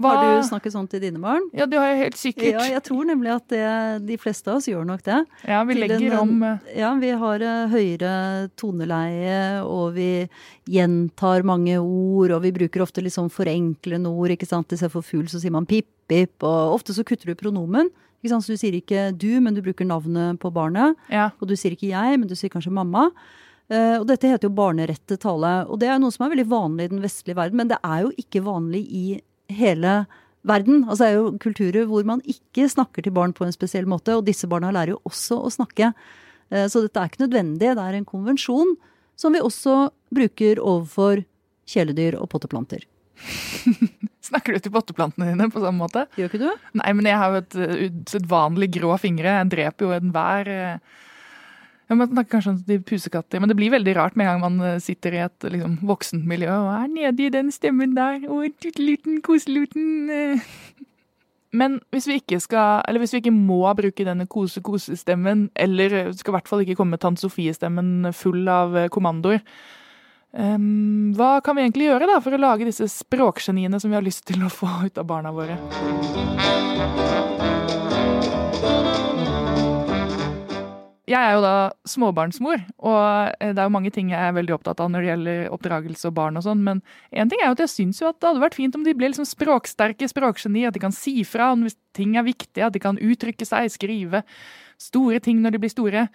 Hva? 0.00 0.10
Har 0.16 0.38
du 0.40 0.46
snakket 0.48 0.72
sånn 0.72 0.86
til 0.88 1.00
dine 1.02 1.18
barn? 1.20 1.42
Ja, 1.52 1.66
det 1.68 1.76
har 1.76 1.90
jeg 1.90 1.98
helt 2.00 2.16
sikkert. 2.16 2.54
Ja, 2.54 2.62
jeg 2.72 2.80
tror 2.86 3.04
nemlig 3.04 3.34
at 3.34 3.48
det, 3.52 4.06
de 4.08 4.16
fleste 4.16 4.48
av 4.48 4.56
oss 4.56 4.68
gjør 4.70 4.86
nok 4.88 5.02
det. 5.04 5.18
Ja, 5.44 5.58
vi 5.68 5.74
legger 5.76 6.14
en- 6.14 6.18
om 6.22 6.42
eh, 6.42 6.58
Ja, 6.78 6.94
vi 6.96 7.10
har 7.20 7.42
eh, 7.44 7.66
høyere 7.68 8.48
toneleie, 8.56 9.60
og 9.66 9.92
vi 9.98 10.28
gjentar 10.70 11.44
mange 11.44 11.76
ord, 11.82 12.30
og 12.32 12.42
vi 12.46 12.52
bruker 12.54 12.80
ofte 12.84 13.02
litt 13.04 13.12
sånn 13.16 13.30
forenklende 13.32 14.08
ord, 14.08 14.30
ikke 14.34 14.48
sant. 14.48 14.72
Istedenfor 14.72 15.04
fugl 15.04 15.28
så 15.28 15.40
sier 15.42 15.52
man 15.54 15.66
pip, 15.68 15.86
pip, 16.08 16.32
og 16.46 16.78
ofte 16.78 16.94
så 16.96 17.04
kutter 17.04 17.26
du 17.26 17.34
pronomen. 17.38 17.90
Ikke 18.20 18.34
sant? 18.34 18.44
Så 18.44 18.54
du 18.54 18.60
sier 18.60 18.76
ikke 18.76 19.10
du, 19.16 19.30
men 19.40 19.56
du 19.56 19.62
bruker 19.64 19.88
navnet 19.88 20.40
på 20.42 20.52
barnet. 20.52 20.98
Ja. 21.12 21.30
Og 21.40 21.48
du 21.48 21.56
sier 21.56 21.72
ikke 21.76 21.88
jeg, 21.88 22.20
men 22.20 22.28
du 22.28 22.36
sier 22.36 22.52
kanskje 22.52 22.72
mamma. 22.74 23.08
Uh, 23.70 24.00
og 24.00 24.08
dette 24.10 24.28
heter 24.28 24.48
jo 24.48 24.56
barnerettet 24.56 25.22
tale. 25.22 25.52
Og 25.70 25.80
det 25.80 25.88
er 25.88 26.00
noe 26.02 26.12
som 26.12 26.26
er 26.26 26.34
veldig 26.34 26.48
vanlig 26.50 26.88
i 26.88 26.92
den 26.92 27.04
vestlige 27.04 27.38
verden, 27.38 27.60
men 27.62 27.70
det 27.70 27.78
er 27.86 28.04
jo 28.04 28.10
ikke 28.20 28.44
vanlig 28.44 28.82
i 28.90 29.04
hele 29.56 29.94
verden. 30.46 30.84
Altså 30.84 31.04
det 31.04 31.10
er 31.10 31.18
jo 31.18 31.32
kulturer 31.40 31.88
hvor 31.88 32.04
man 32.08 32.22
ikke 32.28 32.68
snakker 32.72 33.06
til 33.06 33.14
barn 33.16 33.32
på 33.36 33.46
en 33.46 33.54
spesiell 33.56 33.88
måte, 33.88 34.16
og 34.18 34.26
disse 34.26 34.50
barna 34.50 34.72
lærer 34.74 34.96
jo 34.96 35.02
også 35.08 35.40
å 35.40 35.54
snakke. 35.54 35.92
Uh, 36.52 36.66
så 36.68 36.84
dette 36.84 37.00
er 37.00 37.12
ikke 37.12 37.24
nødvendig, 37.24 37.72
det 37.72 37.88
er 37.88 37.96
en 37.96 38.08
konvensjon 38.08 38.76
som 39.20 39.36
vi 39.36 39.44
også 39.44 39.90
bruker 40.12 40.60
overfor 40.60 41.24
kjæledyr 41.70 42.18
og 42.18 42.28
potteplanter. 42.32 42.84
Snakker 44.30 44.54
du 44.54 44.62
til 44.62 44.72
potteplantene 44.74 45.30
dine 45.32 45.48
på 45.52 45.62
samme 45.62 45.80
måte? 45.80 46.06
Gjør 46.18 46.30
ikke 46.30 46.42
du? 46.42 46.66
Nei, 46.80 46.90
men 46.96 47.08
jeg 47.08 47.20
har 47.20 47.34
jo 47.34 47.40
et 47.40 47.56
usedvanlig 47.90 48.70
grå 48.78 48.96
fingre. 49.00 49.38
Jeg 49.40 49.50
dreper 49.54 49.86
jo 49.86 49.94
enhver 49.96 50.50
uh, 50.50 50.98
ja, 51.88 51.96
Man 51.96 52.10
snakker 52.12 52.36
kanskje 52.36 52.52
om 52.52 52.60
de 52.68 52.78
pusekatter, 52.86 53.42
men 53.42 53.50
det 53.50 53.56
blir 53.58 53.72
veldig 53.74 53.96
rart 53.98 54.18
med 54.18 54.28
en 54.28 54.36
gang 54.36 54.44
man 54.44 54.76
uh, 54.76 54.82
sitter 54.82 55.16
i 55.16 55.24
et 55.24 55.48
liksom, 55.56 55.80
voksent 55.88 56.28
miljø 56.28 56.52
og 56.52 56.70
er 56.76 56.92
nede 56.92 57.26
i 57.26 57.32
den 57.32 57.50
stemmen 57.54 57.96
der. 57.98 58.22
Å, 58.28 58.44
tutteluten, 58.62 59.18
koseluten. 59.26 60.12
uh. 60.12 60.52
Men 61.50 61.80
hvis 61.90 62.06
vi 62.06 62.20
ikke 62.20 62.38
skal, 62.38 62.84
eller 62.86 63.02
hvis 63.02 63.16
vi 63.16 63.24
ikke 63.24 63.34
må 63.34 63.64
bruke 63.74 64.06
denne 64.06 64.28
kose-kose-stemmen, 64.30 65.48
eller 65.58 66.12
skal 66.14 66.30
i 66.30 66.36
hvert 66.36 66.50
fall 66.50 66.62
ikke 66.62 66.76
komme 66.78 66.94
med 66.94 67.02
Tante 67.02 67.24
Sofie-stemmen 67.24 68.12
full 68.14 68.46
av 68.46 68.76
kommandoer, 68.94 69.42
um, 70.32 71.12
hva 71.16 71.38
kan 71.44 71.56
vi 71.56 71.66
egentlig 71.66 71.88
gjøre 71.90 72.08
da 72.10 72.20
for 72.22 72.36
å 72.36 72.40
lage 72.40 72.68
disse 72.68 72.88
språkgeniene 72.92 73.80
som 73.80 73.92
vi 73.92 73.98
har 73.98 74.06
lyst 74.06 74.26
til 74.30 74.44
å 74.46 74.52
få 74.52 74.70
ut 74.86 75.00
av 75.00 75.08
barna 75.08 75.34
våre? 75.34 75.58
Jeg 81.10 81.18
er 81.18 81.32
jo 81.34 81.42
da 81.42 81.54
småbarnsmor, 81.90 82.60
og 82.86 83.00
eh, 83.40 83.50
det 83.50 83.58
er 83.58 83.66
jo 83.66 83.74
mange 83.74 83.90
ting 83.94 84.12
jeg 84.12 84.20
er 84.20 84.34
veldig 84.36 84.54
opptatt 84.54 84.82
av 84.82 84.92
når 84.92 85.02
det 85.02 85.08
gjelder 85.08 85.40
oppdragelse 85.56 86.06
og 86.10 86.14
barn 86.14 86.38
og 86.38 86.44
sånn, 86.46 86.62
men 86.66 86.82
en 87.10 87.30
ting 87.30 87.42
er 87.42 87.50
jo 87.50 87.56
at 87.56 87.62
jeg 87.64 87.72
syns 87.72 88.02
jo 88.02 88.10
at 88.10 88.20
det 88.20 88.28
hadde 88.28 88.44
vært 88.44 88.58
fint 88.58 88.76
om 88.78 88.84
de 88.86 88.94
ble 88.94 89.10
liksom 89.10 89.26
språksterke 89.26 90.06
språkgeni, 90.10 90.68
at 90.68 90.76
de 90.76 90.82
kan 90.84 90.94
si 90.94 91.16
fra 91.26 91.50
om 91.56 91.66
ting 91.96 92.14
er 92.14 92.28
viktige, 92.28 92.68
at 92.68 92.76
de 92.76 92.82
kan 92.82 93.00
uttrykke 93.00 93.48
seg, 93.48 93.72
skrive 93.74 94.22
store 94.80 95.18
ting 95.24 95.42
når 95.42 95.56
de 95.56 95.62
blir 95.64 95.72
store. 95.72 96.06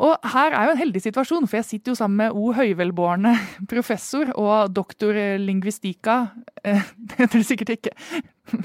Og 0.00 0.30
her 0.32 0.54
er 0.56 0.66
jo 0.68 0.74
en 0.74 0.80
heldig 0.80 1.02
situasjon, 1.04 1.46
for 1.48 1.58
jeg 1.58 1.66
sitter 1.68 1.92
jo 1.92 1.98
sammen 1.98 2.22
med 2.22 2.36
O. 2.36 2.54
Høyvelbårne, 2.56 3.34
professor 3.72 4.30
og 4.32 4.72
doktor 4.76 5.16
lingvistika. 5.40 6.20
Eh, 6.64 6.80
Det 7.10 7.18
heter 7.18 7.42
det 7.42 7.48
sikkert 7.48 7.74
ikke. 7.76 7.92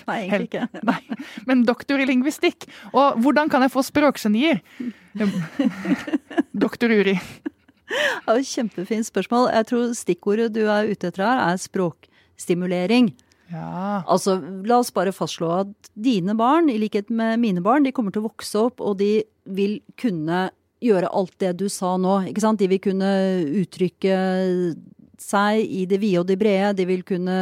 Nei, 0.06 0.20
egentlig 0.26 0.48
ikke. 0.48 0.68
Nei, 0.90 1.02
men 1.50 1.66
doktor 1.68 2.00
i 2.02 2.08
lingvistikk. 2.08 2.70
Og 2.94 3.20
hvordan 3.24 3.52
kan 3.52 3.66
jeg 3.66 3.74
få 3.74 3.84
språkgenier? 3.86 4.64
Doktor 6.56 6.94
Uri. 6.96 7.18
Ja, 8.26 8.40
Kjempefint 8.42 9.08
spørsmål. 9.08 9.52
Jeg 9.54 9.70
tror 9.70 9.94
stikkordet 9.98 10.50
du 10.56 10.64
er 10.66 10.90
ute 10.90 11.12
etter 11.12 11.26
her, 11.28 11.44
er 11.52 11.62
språkstimulering. 11.62 13.12
Ja. 13.54 14.02
Altså, 14.10 14.40
La 14.66 14.80
oss 14.82 14.90
bare 14.96 15.14
fastslå 15.14 15.52
at 15.60 15.90
dine 15.94 16.34
barn, 16.38 16.72
i 16.72 16.80
likhet 16.82 17.12
med 17.14 17.38
mine 17.44 17.62
barn, 17.66 17.86
de 17.86 17.94
kommer 17.94 18.16
til 18.16 18.24
å 18.24 18.30
vokse 18.32 18.58
opp, 18.58 18.82
og 18.82 18.98
de 19.04 19.20
vil 19.46 19.78
kunne 20.02 20.48
gjøre 20.86 21.12
alt 21.14 21.36
det 21.42 21.56
du 21.60 21.66
sa 21.72 21.96
nå. 22.02 22.20
ikke 22.30 22.44
sant? 22.44 22.62
De 22.62 22.70
vil 22.72 22.84
kunne 22.84 23.10
uttrykke 23.64 24.20
seg 25.22 25.64
i 25.64 25.86
det 25.90 26.00
vide 26.02 26.22
og 26.22 26.30
det 26.30 26.40
brede. 26.40 26.76
De 26.78 26.88
vil 26.90 27.04
kunne 27.08 27.40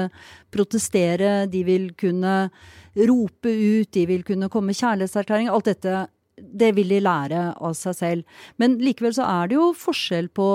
protestere, 0.53 1.45
de 1.51 1.63
vil 1.67 1.91
kunne 1.99 2.35
rope 2.93 3.49
ut, 3.49 3.89
de 3.93 4.05
vil 4.09 4.25
kunne 4.27 4.49
komme 4.53 4.71
med 4.71 4.79
kjærlighetserklæring. 4.79 5.49
Alt 5.51 5.71
dette 5.71 6.03
det 6.37 6.71
vil 6.73 6.89
de 6.89 7.01
lære 7.03 7.41
av 7.61 7.75
seg 7.77 7.97
selv. 7.97 8.39
Men 8.61 8.79
likevel 8.81 9.13
så 9.15 9.25
er 9.29 9.51
det 9.51 9.57
jo 9.59 9.67
forskjell 9.77 10.31
på, 10.33 10.47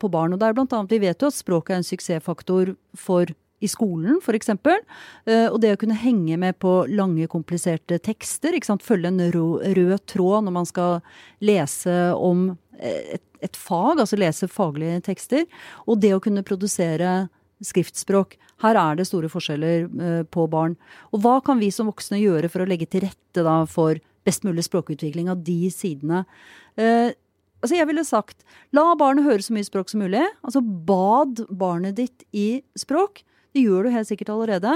på 0.00 0.10
barn. 0.12 0.32
Og 0.32 0.40
det 0.40 0.48
er 0.48 0.56
blant 0.56 0.72
annet, 0.76 0.94
vi 0.94 1.02
vet 1.04 1.22
jo 1.22 1.30
at 1.30 1.36
språket 1.36 1.74
er 1.74 1.82
en 1.82 1.90
suksessfaktor 1.90 2.72
for 2.96 3.32
i 3.64 3.68
skolen, 3.70 4.18
f.eks. 4.20 4.52
Uh, 4.52 5.48
og 5.48 5.60
det 5.62 5.72
å 5.74 5.80
kunne 5.80 5.96
henge 5.98 6.36
med 6.40 6.58
på 6.62 6.78
lange, 6.92 7.28
kompliserte 7.32 8.00
tekster. 8.02 8.56
Følge 8.84 9.12
en 9.12 9.22
rød, 9.32 9.96
tråd 10.10 10.46
når 10.46 10.56
man 10.58 10.68
skal 10.68 11.00
lese 11.44 11.96
om 12.16 12.50
et, 12.76 13.24
et 13.40 13.56
fag, 13.56 14.02
altså 14.02 14.18
lese 14.20 14.48
faglige 14.52 15.00
tekster. 15.08 15.46
Og 15.86 16.00
det 16.02 16.12
å 16.16 16.22
kunne 16.22 16.44
produsere 16.46 17.26
skriftspråk. 17.64 18.36
Her 18.64 18.78
er 18.80 18.98
det 18.98 19.06
store 19.08 19.30
forskjeller 19.32 19.86
eh, 19.86 20.22
på 20.32 20.46
barn. 20.52 20.76
Og 21.12 21.22
hva 21.24 21.38
kan 21.44 21.60
vi 21.60 21.70
som 21.72 21.88
voksne 21.90 22.20
gjøre 22.20 22.50
for 22.52 22.64
å 22.64 22.68
legge 22.68 22.88
til 22.90 23.06
rette 23.06 23.44
da 23.44 23.62
for 23.70 24.00
best 24.26 24.44
mulig 24.46 24.66
språkutvikling 24.66 25.30
av 25.32 25.44
de 25.46 25.70
sidene? 25.72 26.24
Eh, 26.76 27.12
altså 27.62 27.78
jeg 27.78 27.88
ville 27.88 28.04
sagt 28.06 28.44
la 28.76 28.90
barnet 28.98 29.26
høre 29.26 29.44
så 29.44 29.56
mye 29.56 29.68
språk 29.68 29.92
som 29.92 30.04
mulig. 30.04 30.24
Altså 30.42 30.60
bad 30.60 31.46
barnet 31.48 31.98
ditt 32.00 32.26
i 32.36 32.62
språk. 32.78 33.24
Det 33.56 33.62
gjør 33.64 33.86
du 33.86 33.94
helt 33.94 34.08
sikkert 34.08 34.34
allerede. 34.34 34.72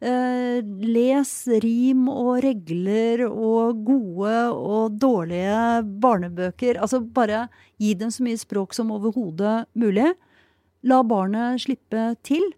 Eh, 0.00 0.62
les 0.64 1.30
rim 1.60 2.06
og 2.08 2.38
regler 2.40 3.26
og 3.28 3.82
gode 3.84 4.36
og 4.56 4.96
dårlige 4.96 5.82
barnebøker. 6.00 6.80
Altså 6.80 7.02
bare 7.04 7.44
gi 7.76 7.92
dem 8.00 8.10
så 8.10 8.24
mye 8.24 8.40
språk 8.40 8.72
som 8.72 8.94
overhodet 8.94 9.66
mulig. 9.76 10.08
La 10.88 11.02
barnet 11.04 11.60
slippe 11.66 12.06
til. 12.24 12.48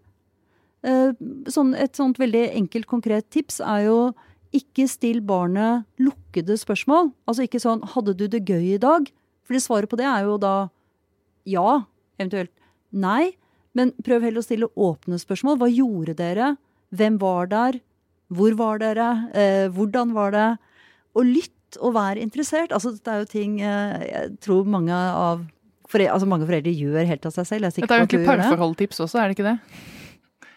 Eh, 0.87 1.11
sånn, 1.51 1.75
et 1.75 1.99
sånt 1.99 2.21
veldig 2.23 2.47
enkelt, 2.55 2.87
konkret 2.87 3.27
tips 3.35 3.59
er 3.59 3.89
jo 3.89 3.99
ikke 4.55 4.87
still 4.87 5.19
barnet 5.19 5.83
lukkede 5.99 6.55
spørsmål. 6.55 7.11
Altså 7.27 7.43
ikke 7.43 7.59
sånn 7.59 7.83
'hadde 7.83 8.15
du 8.15 8.27
det 8.31 8.45
gøy 8.47 8.79
i 8.79 8.79
dag'? 8.79 9.11
Fordi 9.43 9.59
svaret 9.59 9.89
på 9.89 9.97
det 9.99 10.07
er 10.07 10.23
jo 10.23 10.37
da 10.37 10.69
ja, 11.45 11.83
eventuelt 12.17 12.53
nei. 12.91 13.35
Men 13.75 13.91
prøv 14.05 14.23
heller 14.23 14.41
å 14.41 14.45
stille 14.45 14.71
åpne 14.75 15.19
spørsmål. 15.21 15.59
Hva 15.61 15.69
gjorde 15.71 16.15
dere? 16.19 16.53
Hvem 16.95 17.19
var 17.21 17.51
der? 17.51 17.81
Hvor 18.35 18.55
var 18.57 18.79
dere? 18.81 19.09
Eh, 19.35 19.65
hvordan 19.73 20.13
var 20.15 20.31
det? 20.35 20.47
Og 21.15 21.27
lytt 21.27 21.79
og 21.83 21.95
vær 21.97 22.19
interessert. 22.19 22.71
Altså, 22.75 22.95
det 22.95 23.11
er 23.11 23.21
jo 23.23 23.27
ting 23.29 23.59
eh, 23.61 24.05
jeg 24.07 24.37
tror 24.45 24.69
mange 24.69 24.95
av 24.95 25.43
foreldre, 25.91 26.15
altså 26.15 26.29
mange 26.29 26.47
foreldre 26.47 26.73
gjør 26.73 27.11
helt 27.11 27.27
av 27.27 27.35
seg 27.35 27.49
selv. 27.51 27.67
Det 27.69 27.85
er 27.85 28.01
jo 28.01 28.07
egentlig 28.07 28.25
parforholdtips 28.27 29.03
også, 29.05 29.21
er 29.21 29.29
det 29.29 29.37
ikke 29.37 29.51
det? 29.51 29.57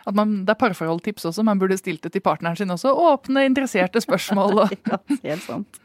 At 0.08 0.16
man, 0.16 0.38
det 0.48 0.54
er 0.54 0.60
parforholdtips 0.62 1.26
også. 1.28 1.44
Man 1.44 1.60
burde 1.60 1.76
stilt 1.76 2.06
det 2.06 2.14
til 2.14 2.24
partneren 2.24 2.56
sin 2.56 2.72
også. 2.72 2.94
Åpne, 2.96 3.44
interesserte 3.50 4.00
spørsmål. 4.00 4.62
ja, 4.88 5.00
helt 5.26 5.44
sant. 5.44 5.80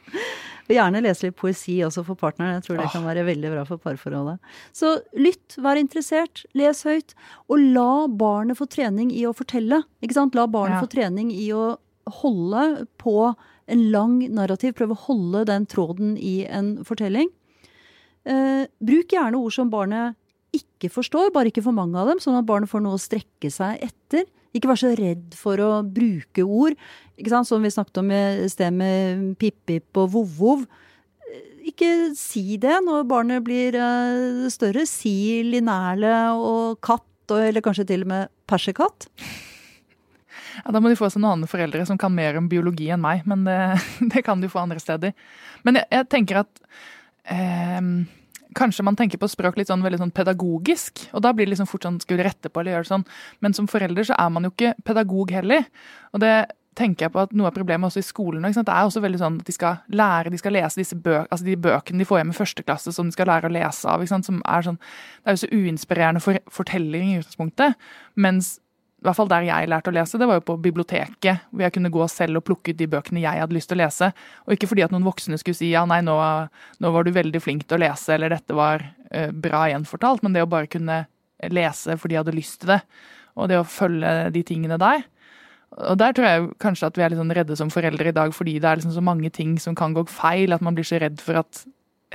Og 0.64 0.74
gjerne 0.78 1.02
lese 1.04 1.28
litt 1.28 1.38
poesi 1.40 1.76
også 1.84 2.06
for 2.08 2.20
partneren. 2.20 2.58
Jeg 2.58 2.68
tror 2.68 2.80
det 2.80 2.90
kan 2.94 3.06
være 3.06 3.26
veldig 3.28 3.52
bra 3.52 3.64
for 3.68 3.82
parforholdet. 3.84 4.40
Så 4.76 4.96
lytt, 5.20 5.58
vær 5.60 5.80
interessert, 5.80 6.46
les 6.56 6.84
høyt. 6.88 7.16
Og 7.52 7.60
la 7.76 8.06
barnet 8.08 8.60
få 8.60 8.70
trening 8.72 9.12
i 9.12 9.26
å 9.28 9.36
fortelle. 9.36 9.82
Ikke 10.04 10.18
sant? 10.18 10.38
La 10.40 10.48
barnet 10.48 10.80
ja. 10.80 10.84
få 10.86 10.92
trening 10.94 11.34
i 11.36 11.50
å 11.56 11.74
holde 12.22 12.88
på 13.02 13.34
en 13.72 13.86
lang 13.92 14.20
narrativ. 14.32 14.76
Prøve 14.80 14.96
å 14.96 15.04
holde 15.06 15.46
den 15.52 15.68
tråden 15.70 16.16
i 16.18 16.44
en 16.48 16.78
fortelling. 16.88 17.32
Eh, 18.24 18.64
bruk 18.80 19.12
gjerne 19.12 19.40
ord 19.40 19.56
som 19.56 19.72
barnet 19.72 20.16
ikke 20.54 20.92
forstår, 20.94 21.32
bare 21.34 21.50
ikke 21.50 21.64
for 21.66 21.76
mange 21.76 21.98
av 22.00 22.12
dem, 22.12 22.20
sånn 22.22 22.38
at 22.38 22.48
barnet 22.48 22.72
får 22.72 22.84
noe 22.86 22.96
å 22.96 23.02
strekke 23.02 23.50
seg 23.52 23.82
etter. 23.84 24.28
Ikke 24.54 24.70
vær 24.70 24.80
så 24.80 24.94
redd 24.98 25.34
for 25.38 25.62
å 25.62 25.72
bruke 25.86 26.46
ord. 26.46 26.78
Som 27.46 27.66
vi 27.66 27.72
snakket 27.74 28.02
om 28.02 28.12
i 28.14 28.50
sted 28.52 28.74
med 28.76 29.34
pip-pip 29.42 30.02
og 30.02 30.12
vov-vov. 30.16 30.66
Ikke 31.64 32.12
si 32.18 32.58
det 32.62 32.76
når 32.84 33.08
barnet 33.10 33.46
blir 33.46 33.78
uh, 33.80 34.46
større. 34.54 34.86
Si 34.90 35.42
linerle 35.48 36.14
og 36.36 36.78
katt, 36.84 37.08
eller 37.34 37.64
kanskje 37.66 37.88
til 37.90 38.06
og 38.06 38.12
med 38.12 38.32
persekatt. 38.50 39.08
Ja, 40.60 40.74
Da 40.76 40.82
må 40.84 40.92
de 40.92 40.98
få 41.00 41.10
seg 41.10 41.24
noen 41.24 41.40
andre 41.40 41.50
foreldre 41.50 41.86
som 41.90 41.98
kan 41.98 42.14
mer 42.14 42.38
om 42.38 42.50
biologi 42.52 42.92
enn 42.94 43.02
meg. 43.04 43.24
Men 43.30 43.48
det, 43.48 43.60
det 44.14 44.26
kan 44.28 44.44
de 44.44 44.52
få 44.52 44.62
andre 44.66 44.82
steder. 44.84 45.16
Men 45.66 45.82
jeg, 45.82 45.90
jeg 45.96 46.10
tenker 46.14 46.44
at 46.44 46.66
eh, 47.32 47.82
kanskje 48.58 48.86
man 48.88 48.98
tenker 49.00 49.22
på 49.22 49.30
språk 49.32 49.58
litt 49.60 49.70
sånn 49.72 49.84
veldig 49.86 50.02
sånn 50.02 50.16
pedagogisk. 50.16 51.08
Og 51.14 51.24
da 51.26 51.34
blir 51.34 51.48
det 51.48 51.56
liksom 51.56 51.70
fort 51.70 51.86
sånn 51.88 52.02
skulle 52.04 52.26
rette 52.26 52.50
på 52.50 52.62
eller 52.62 52.78
gjøre 52.78 52.90
sånn. 52.90 53.06
Men 53.44 53.56
som 53.58 53.70
forelder 53.70 54.10
så 54.10 54.18
er 54.20 54.34
man 54.34 54.48
jo 54.48 54.54
ikke 54.54 54.76
pedagog 54.88 55.34
heller. 55.36 55.66
Og 56.14 56.24
det 56.24 56.36
tenker 56.78 57.06
jeg 57.06 57.14
på 57.14 57.22
at 57.22 57.34
noe 57.38 57.50
av 57.50 57.56
problemet 57.56 57.90
også 57.90 58.02
i 58.02 58.08
skolen 58.08 58.46
Det 58.46 58.64
er 58.64 58.88
også 58.88 59.02
veldig 59.04 59.20
sånn 59.22 59.40
at 59.42 59.46
de 59.48 59.56
skal 59.56 59.82
lære, 59.94 60.32
de 60.34 60.40
skal 60.42 60.56
lese 60.58 60.82
disse 60.82 60.98
bøk, 60.98 61.28
altså 61.30 61.46
de 61.46 61.58
bøkene 61.60 62.02
de 62.02 62.08
får 62.10 62.22
hjem 62.22 62.34
i 62.34 62.38
første 62.38 62.66
klasse 62.66 62.94
som 62.96 63.10
de 63.10 63.16
skal 63.16 63.30
lære 63.30 63.50
å 63.50 63.54
lese 63.54 63.90
av. 63.90 64.06
som 64.08 64.42
er 64.46 64.62
sånn, 64.62 64.80
Det 65.24 65.30
er 65.30 65.32
jo 65.32 65.44
så 65.44 65.52
uinspirerende 65.54 66.22
for, 66.22 66.40
fortelling 66.50 67.14
i 67.14 67.20
utgangspunktet. 67.20 67.76
Mens 68.16 68.60
i 69.04 69.06
hvert 69.06 69.18
fall 69.18 69.28
der 69.28 69.44
jeg 69.44 69.68
lærte 69.68 69.92
å 69.92 69.96
lese, 69.98 70.20
det 70.20 70.28
var 70.30 70.38
jo 70.40 70.46
på 70.48 70.54
biblioteket, 70.64 71.48
hvor 71.52 71.66
jeg 71.66 71.74
kunne 71.76 71.92
gå 71.92 72.06
selv 72.08 72.40
og 72.40 72.46
plukke 72.48 72.72
ut 72.72 72.78
de 72.80 72.86
bøkene 72.88 73.20
jeg 73.20 73.42
hadde 73.44 73.56
lyst 73.58 73.68
til 73.68 73.76
å 73.76 73.82
lese. 73.82 74.08
Og 74.48 74.56
ikke 74.56 74.70
fordi 74.72 74.86
at 74.86 74.94
noen 74.94 75.04
voksne 75.04 75.40
skulle 75.42 75.60
si 75.60 75.74
ja, 75.74 75.82
nei, 75.90 76.00
nå, 76.08 76.16
nå 76.80 76.92
var 76.96 77.04
du 77.04 77.12
veldig 77.12 77.42
flink 77.44 77.66
til 77.68 77.76
å 77.76 77.82
lese, 77.84 78.14
eller 78.16 78.32
dette 78.32 78.56
var 78.56 78.86
uh, 78.88 79.32
bra 79.36 79.66
gjenfortalt, 79.74 80.24
men 80.24 80.38
det 80.38 80.46
å 80.46 80.52
bare 80.54 80.72
kunne 80.72 81.02
lese 81.52 81.98
fordi 82.00 82.16
jeg 82.16 82.24
hadde 82.24 82.36
lyst 82.38 82.62
til 82.62 82.72
det, 82.72 82.80
og 83.36 83.50
det 83.52 83.58
å 83.60 83.66
følge 83.68 84.14
de 84.32 84.44
tingene 84.48 84.78
der. 84.80 85.04
Og 85.84 85.98
der 86.00 86.16
tror 86.16 86.30
jeg 86.30 86.46
kanskje 86.64 86.88
at 86.88 87.00
vi 87.00 87.04
er 87.04 87.12
litt 87.12 87.20
sånn 87.20 87.34
redde 87.36 87.58
som 87.60 87.74
foreldre 87.74 88.14
i 88.14 88.16
dag, 88.16 88.32
fordi 88.32 88.54
det 88.56 88.70
er 88.70 88.80
liksom 88.80 88.94
så 88.96 89.04
mange 89.04 89.34
ting 89.36 89.58
som 89.60 89.76
kan 89.76 89.92
gå 89.98 90.06
feil, 90.08 90.56
at 90.56 90.64
man 90.64 90.78
blir 90.78 90.88
så 90.88 91.02
redd 91.04 91.20
for 91.20 91.42
at 91.42 91.66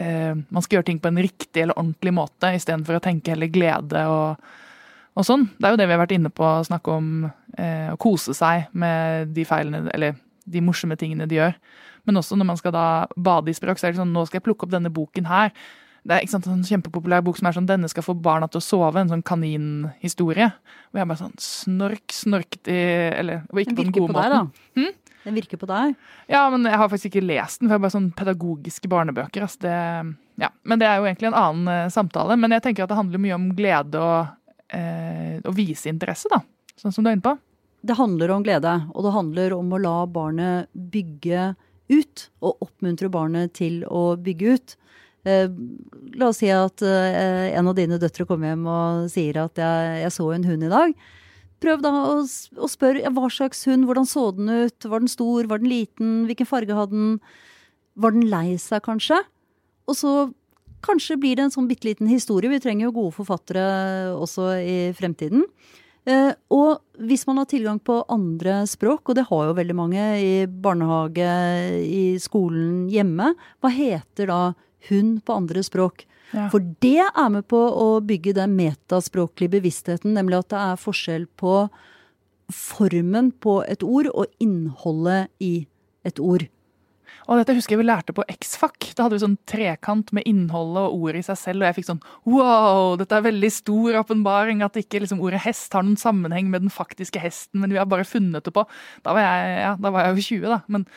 uh, 0.00 0.32
man 0.32 0.64
skal 0.64 0.78
gjøre 0.78 0.88
ting 0.88 1.02
på 1.04 1.12
en 1.12 1.20
riktig 1.20 1.66
eller 1.66 1.76
ordentlig 1.76 2.16
måte, 2.16 2.54
istedenfor 2.56 2.96
å 2.96 3.04
tenke 3.04 3.34
heller 3.36 3.52
glede 3.52 4.06
og 4.08 4.48
og 5.18 5.26
sånn. 5.26 5.48
Det 5.58 5.66
er 5.66 5.74
jo 5.74 5.80
det 5.80 5.88
vi 5.88 5.96
har 5.96 6.02
vært 6.04 6.14
inne 6.14 6.30
på, 6.30 6.46
å 6.46 6.66
snakke 6.66 6.94
om 6.94 7.10
eh, 7.58 7.90
å 7.90 7.98
kose 8.00 8.36
seg 8.36 8.70
med 8.78 9.34
de 9.34 9.44
feilene, 9.48 9.90
eller 9.94 10.16
de 10.48 10.62
morsomme 10.64 10.96
tingene 10.98 11.26
de 11.28 11.40
gjør. 11.40 11.58
Men 12.08 12.20
også 12.20 12.38
når 12.38 12.48
man 12.52 12.60
skal 12.60 12.72
da 12.72 12.86
bade 13.18 13.50
i 13.50 13.56
språk, 13.56 13.80
så 13.80 13.88
er 13.88 13.94
det 13.94 14.00
sånn 14.00 14.14
nå 14.14 14.24
skal 14.28 14.40
jeg 14.40 14.46
plukke 14.46 14.64
opp 14.64 14.72
denne 14.72 14.92
boken 14.94 15.28
her. 15.28 15.52
Det 16.08 16.14
er 16.14 16.24
ikke 16.24 16.36
sant, 16.36 16.46
en 16.48 16.64
kjempepopulær 16.64 17.24
bok 17.26 17.36
som 17.36 17.50
er 17.50 17.56
sånn 17.56 17.66
'Denne 17.68 17.88
skal 17.90 18.06
få 18.06 18.14
barna 18.16 18.46
til 18.48 18.62
å 18.62 18.64
sove', 18.64 18.96
en 18.96 19.10
sånn 19.10 19.26
kaninhistorie. 19.26 20.46
Og 20.88 20.96
jeg 20.96 21.02
er 21.02 21.10
bare 21.10 21.20
sånn 21.20 21.36
snork, 21.36 22.06
snorket 22.14 22.70
i 22.70 22.78
Eller 23.18 23.42
ikke 23.52 23.76
på 23.76 23.82
den 23.82 23.92
gode 23.92 24.14
på 24.14 24.16
måten. 24.16 24.48
Deg, 24.48 24.62
hm? 24.78 24.94
Den 25.26 25.36
virker 25.36 25.60
på 25.60 25.68
deg? 25.68 25.98
Ja, 26.30 26.46
men 26.48 26.64
jeg 26.64 26.78
har 26.80 26.88
faktisk 26.88 27.10
ikke 27.10 27.26
lest 27.26 27.60
den, 27.60 27.68
for 27.68 27.74
jeg 27.74 27.82
er 27.82 27.84
bare 27.84 27.96
sånn 27.96 28.12
pedagogiske 28.16 28.88
barnebøker. 28.88 29.44
Altså 29.44 29.60
det, 29.66 29.76
ja. 30.40 30.48
Men 30.64 30.80
det 30.80 30.88
er 30.88 30.96
jo 30.96 31.08
egentlig 31.10 31.28
en 31.28 31.40
annen 31.42 31.68
uh, 31.68 31.92
samtale. 31.92 32.38
Men 32.40 32.54
jeg 32.56 32.64
tenker 32.64 32.86
at 32.86 32.92
det 32.92 32.96
handler 32.96 33.20
mye 33.20 33.36
om 33.36 33.50
glede 33.58 34.00
og 34.00 34.16
eh, 34.22 34.37
å 34.68 35.52
vise 35.56 35.88
interesse, 35.88 36.28
da. 36.28 36.42
Sånn 36.78 36.92
som 36.94 37.04
du 37.04 37.08
er 37.10 37.16
inne 37.16 37.24
på. 37.24 37.32
Det 37.80 37.96
handler 37.98 38.32
om 38.34 38.42
glede, 38.44 38.74
og 38.92 39.06
det 39.06 39.14
handler 39.14 39.54
om 39.56 39.70
å 39.72 39.80
la 39.80 39.96
barnet 40.10 40.68
bygge 40.74 41.52
ut. 41.88 42.24
Og 42.42 42.66
oppmuntre 42.66 43.10
barnet 43.12 43.54
til 43.58 43.80
å 43.86 44.12
bygge 44.20 44.54
ut. 44.56 44.76
Eh, 45.28 45.46
la 46.18 46.30
oss 46.30 46.40
si 46.42 46.50
at 46.52 46.82
eh, 46.86 47.54
en 47.58 47.70
av 47.70 47.76
dine 47.78 47.98
døtre 48.00 48.26
kommer 48.28 48.52
hjem 48.52 48.66
og 48.70 49.08
sier 49.12 49.40
at 49.42 49.58
jeg, 49.58 50.02
jeg 50.04 50.14
så 50.14 50.28
en 50.34 50.46
hund 50.46 50.66
i 50.66 50.72
dag. 50.72 50.94
Prøv 51.62 51.82
da 51.82 51.92
å, 52.12 52.20
å 52.22 52.70
spørre 52.70 53.02
ja, 53.02 53.10
hva 53.14 53.30
slags 53.32 53.64
hund, 53.66 53.88
hvordan 53.88 54.06
så 54.06 54.28
den 54.36 54.50
ut, 54.50 54.86
var 54.86 55.02
den 55.02 55.10
stor, 55.10 55.48
var 55.50 55.62
den 55.62 55.72
liten, 55.72 56.12
hvilken 56.28 56.48
farge 56.48 56.76
hadde 56.76 56.94
den, 56.94 57.16
var 57.98 58.14
den 58.14 58.28
lei 58.30 58.54
seg 58.62 58.84
kanskje? 58.86 59.18
Og 59.90 59.98
så 59.98 60.12
Kanskje 60.84 61.18
blir 61.20 61.38
det 61.38 61.48
en 61.48 61.54
sånn 61.54 61.68
bitte 61.70 61.88
liten 61.88 62.10
historie. 62.10 62.50
Vi 62.52 62.62
trenger 62.62 62.88
jo 62.88 62.96
gode 63.00 63.16
forfattere 63.16 63.64
også 64.14 64.52
i 64.62 64.78
fremtiden. 64.96 65.44
Eh, 66.08 66.30
og 66.54 66.80
hvis 67.04 67.26
man 67.28 67.40
har 67.40 67.48
tilgang 67.50 67.80
på 67.84 68.00
andre 68.08 68.62
språk, 68.70 69.10
og 69.10 69.18
det 69.18 69.26
har 69.28 69.48
jo 69.48 69.56
veldig 69.58 69.76
mange 69.76 70.04
i 70.22 70.46
barnehage, 70.48 71.32
i 71.84 72.04
skolen, 72.22 72.86
hjemme, 72.92 73.34
hva 73.60 73.72
heter 73.72 74.30
da 74.30 74.40
hun 74.88 75.18
på 75.20 75.36
andre 75.36 75.64
språk? 75.66 76.06
Ja. 76.32 76.48
For 76.52 76.64
det 76.84 77.04
er 77.08 77.28
med 77.32 77.48
på 77.48 77.58
å 77.58 78.00
bygge 78.04 78.36
den 78.36 78.54
metaspråklige 78.56 79.58
bevisstheten, 79.58 80.14
nemlig 80.16 80.42
at 80.42 80.52
det 80.52 80.62
er 80.64 80.80
forskjell 80.80 81.26
på 81.40 81.60
formen 82.52 83.32
på 83.44 83.58
et 83.68 83.84
ord 83.84 84.08
og 84.14 84.28
innholdet 84.40 85.28
i 85.44 85.66
et 86.08 86.20
ord. 86.20 86.46
Og 87.28 87.36
dette 87.36 87.52
husker 87.58 87.74
jeg 87.74 87.82
vi 87.82 87.86
lærte 87.86 88.14
på 88.16 88.24
X-Fac. 88.32 88.94
Da 88.96 89.04
hadde 89.04 89.18
vi 89.18 89.22
sånn 89.22 89.36
trekant 89.48 90.14
med 90.16 90.24
innholdet 90.28 90.86
og 90.86 91.02
ordet 91.04 91.20
i 91.20 91.26
seg 91.26 91.36
selv, 91.36 91.60
og 91.60 91.68
jeg 91.68 91.76
fikk 91.76 91.88
sånn 91.90 92.00
wow, 92.24 92.94
dette 93.00 93.18
er 93.18 93.26
veldig 93.26 93.50
stor 93.52 93.98
åpenbaring. 94.00 94.62
At 94.64 94.78
ikke 94.80 95.02
liksom 95.04 95.20
ordet 95.24 95.42
hest 95.44 95.76
har 95.76 95.84
noen 95.84 96.00
sammenheng 96.00 96.48
med 96.48 96.64
den 96.64 96.72
faktiske 96.72 97.20
hesten, 97.20 97.60
men 97.60 97.74
vi 97.74 97.80
har 97.80 97.88
bare 97.90 98.08
funnet 98.08 98.48
det 98.48 98.54
på. 98.56 98.64
Da 99.04 99.16
var 99.16 99.26
jeg, 99.26 99.58
ja, 99.60 99.74
da 99.76 99.92
var 99.92 100.08
jeg 100.08 100.16
jo 100.16 100.26
20, 100.40 100.54
da. 100.54 100.60
Men 100.72 100.88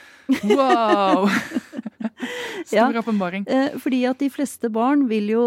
wow! 0.56 1.28
stor 2.72 3.02
åpenbaring. 3.04 3.46
Ja, 3.50 3.68
eh, 3.68 3.80
fordi 3.82 4.06
at 4.08 4.24
de 4.24 4.32
fleste 4.32 4.72
barn 4.72 5.10
vil 5.12 5.30
jo 5.34 5.46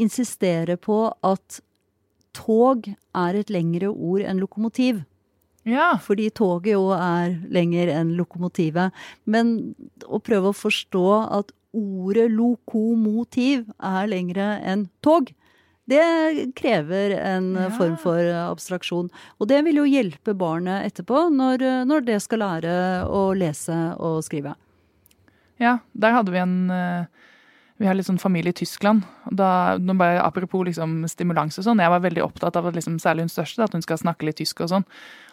insistere 0.00 0.78
på 0.80 1.02
at 1.26 1.60
tog 2.36 2.86
er 2.88 3.36
et 3.36 3.50
lengre 3.52 3.90
ord 3.90 4.24
enn 4.24 4.40
lokomotiv. 4.40 5.04
Ja. 5.68 5.92
Fordi 6.02 6.30
toget 6.32 6.74
jo 6.74 6.90
er 6.96 7.34
lenger 7.52 7.90
enn 7.92 8.14
lokomotivet. 8.18 8.96
Men 9.24 9.74
å 10.06 10.20
prøve 10.24 10.52
å 10.52 10.56
forstå 10.56 11.06
at 11.40 11.52
ordet 11.76 12.30
lokomotiv 12.32 13.68
er 13.76 14.08
lengre 14.10 14.56
enn 14.66 14.88
tog, 15.04 15.30
det 15.90 16.02
krever 16.58 17.16
en 17.18 17.52
ja. 17.58 17.68
form 17.74 17.96
for 17.98 18.22
abstraksjon. 18.44 19.08
Og 19.42 19.48
det 19.50 19.58
vil 19.66 19.80
jo 19.82 19.88
hjelpe 19.90 20.36
barnet 20.38 20.86
etterpå, 20.86 21.26
når, 21.34 21.64
når, 21.88 22.04
det 22.06 22.18
skal 22.22 22.44
lære 22.44 22.74
å 23.10 23.30
lese 23.34 23.78
og 23.98 24.20
skrive. 24.26 24.54
Ja, 25.60 25.80
der 25.92 26.14
hadde 26.14 26.32
vi 26.32 26.40
en 26.40 26.70
uh, 26.70 27.26
vi 27.80 27.88
har 27.88 27.96
litt 27.96 28.04
sånn 28.04 28.20
familie 28.20 28.52
i 28.52 28.58
Tyskland. 28.60 29.06
og 29.30 29.38
da, 29.40 29.78
bare, 29.96 30.20
Apropos 30.20 30.66
liksom 30.68 31.08
stimulans 31.08 31.56
og 31.56 31.64
sånn. 31.64 31.80
Jeg 31.80 31.92
var 31.92 32.02
veldig 32.04 32.22
opptatt 32.26 32.58
av 32.60 32.68
at 32.68 32.76
liksom, 32.76 32.98
særlig 33.00 33.24
hun 33.24 33.32
største, 33.32 33.64
at 33.64 33.72
hun 33.72 33.84
skal 33.84 34.02
snakke 34.02 34.28
litt 34.28 34.36
tysk 34.42 34.60
og 34.66 34.68
sånn. 34.74 34.84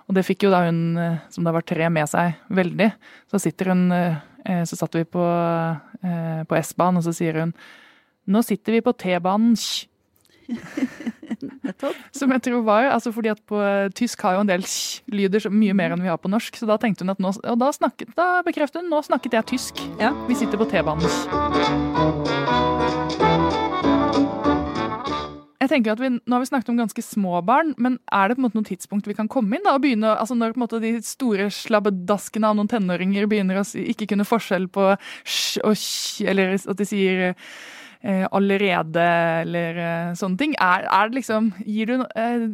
Og 0.08 0.16
det 0.16 0.24
fikk 0.24 0.46
jo 0.48 0.54
da 0.54 0.64
hun, 0.64 0.80
eh, 0.98 1.20
som 1.34 1.44
da 1.44 1.52
var 1.52 1.66
tre, 1.68 1.90
med 1.92 2.08
seg 2.08 2.40
veldig. 2.48 2.88
Så 3.28 3.42
sitter 3.44 3.74
hun 3.74 3.92
eh, 3.92 4.64
Så 4.64 4.80
satt 4.80 4.96
vi 4.96 5.04
på, 5.04 5.20
eh, 5.20 6.44
på 6.48 6.56
S-banen, 6.62 7.02
og 7.02 7.04
så 7.04 7.12
sier 7.12 7.42
hun 7.42 7.54
Nå 8.28 8.42
sitter 8.44 8.76
vi 8.76 8.82
på 8.84 8.92
T-banen. 8.96 9.56
Som 12.16 12.32
jeg 12.32 12.44
tror 12.44 12.64
var 12.68 12.90
altså 12.92 13.12
fordi 13.16 13.32
at 13.32 13.40
på 13.48 13.60
tysk 13.96 14.24
har 14.24 14.36
jo 14.36 14.44
en 14.44 14.52
del 14.52 14.64
lyder 15.12 15.48
mye 15.52 15.76
mer 15.76 15.96
enn 15.96 16.04
vi 16.04 16.12
har 16.12 16.20
på 16.20 16.32
norsk. 16.32 16.60
Så 16.60 16.68
da 16.68 16.80
tenkte 16.82 17.08
hun 17.08 17.16
at 17.16 17.24
nå 17.24 17.32
Og 17.32 17.60
da, 17.60 17.72
snakket, 17.72 18.12
da 18.20 18.44
bekreftet 18.48 18.84
hun 18.84 18.92
nå 18.92 19.00
snakket 19.08 19.40
jeg 19.40 19.52
tysk. 19.56 19.84
Ja. 20.02 20.12
Vi 20.28 20.36
sitter 20.40 20.60
på 20.60 20.68
T-banen. 20.68 22.27
Jeg 25.68 25.74
tenker 25.74 25.98
at 25.98 26.00
vi, 26.00 26.14
Nå 26.16 26.38
har 26.38 26.44
vi 26.44 26.48
snakket 26.48 26.70
om 26.72 26.80
ganske 26.80 27.04
små 27.04 27.42
barn, 27.44 27.74
men 27.76 27.98
er 28.16 28.30
det 28.30 28.38
på 28.38 28.42
en 28.42 28.48
måte 28.48 28.60
noe 28.60 28.68
tidspunkt 28.70 29.08
vi 29.10 29.18
kan 29.18 29.28
komme 29.28 29.58
inn? 29.58 29.66
da, 29.66 29.76
og 29.76 29.84
begynne, 29.84 30.14
altså 30.16 30.38
Når 30.38 30.56
på 30.56 30.62
en 30.62 30.64
måte 30.64 30.80
de 30.84 30.94
store 31.04 31.50
slabbedaskene 31.52 32.48
av 32.48 32.56
noen 32.56 32.72
tenåringer 32.72 33.28
begynner 33.28 33.60
å 33.60 33.66
ikke 33.66 34.08
kunne 34.14 34.28
forskjell 34.28 34.70
på 34.72 34.94
sj 35.28 35.66
og 35.68 35.76
sj, 35.76 36.30
eller 36.32 36.56
at 36.56 36.80
de 36.80 36.88
sier 36.88 37.24
eh, 37.28 38.24
allerede 38.32 39.08
eller 39.44 39.82
eh, 39.84 40.14
sånne 40.16 40.40
ting. 40.40 40.56
Er, 40.56 40.88
er 40.88 41.12
det 41.12 41.20
liksom 41.20 41.52
Gir 41.68 41.92
du 41.92 42.06
eh, 42.08 42.48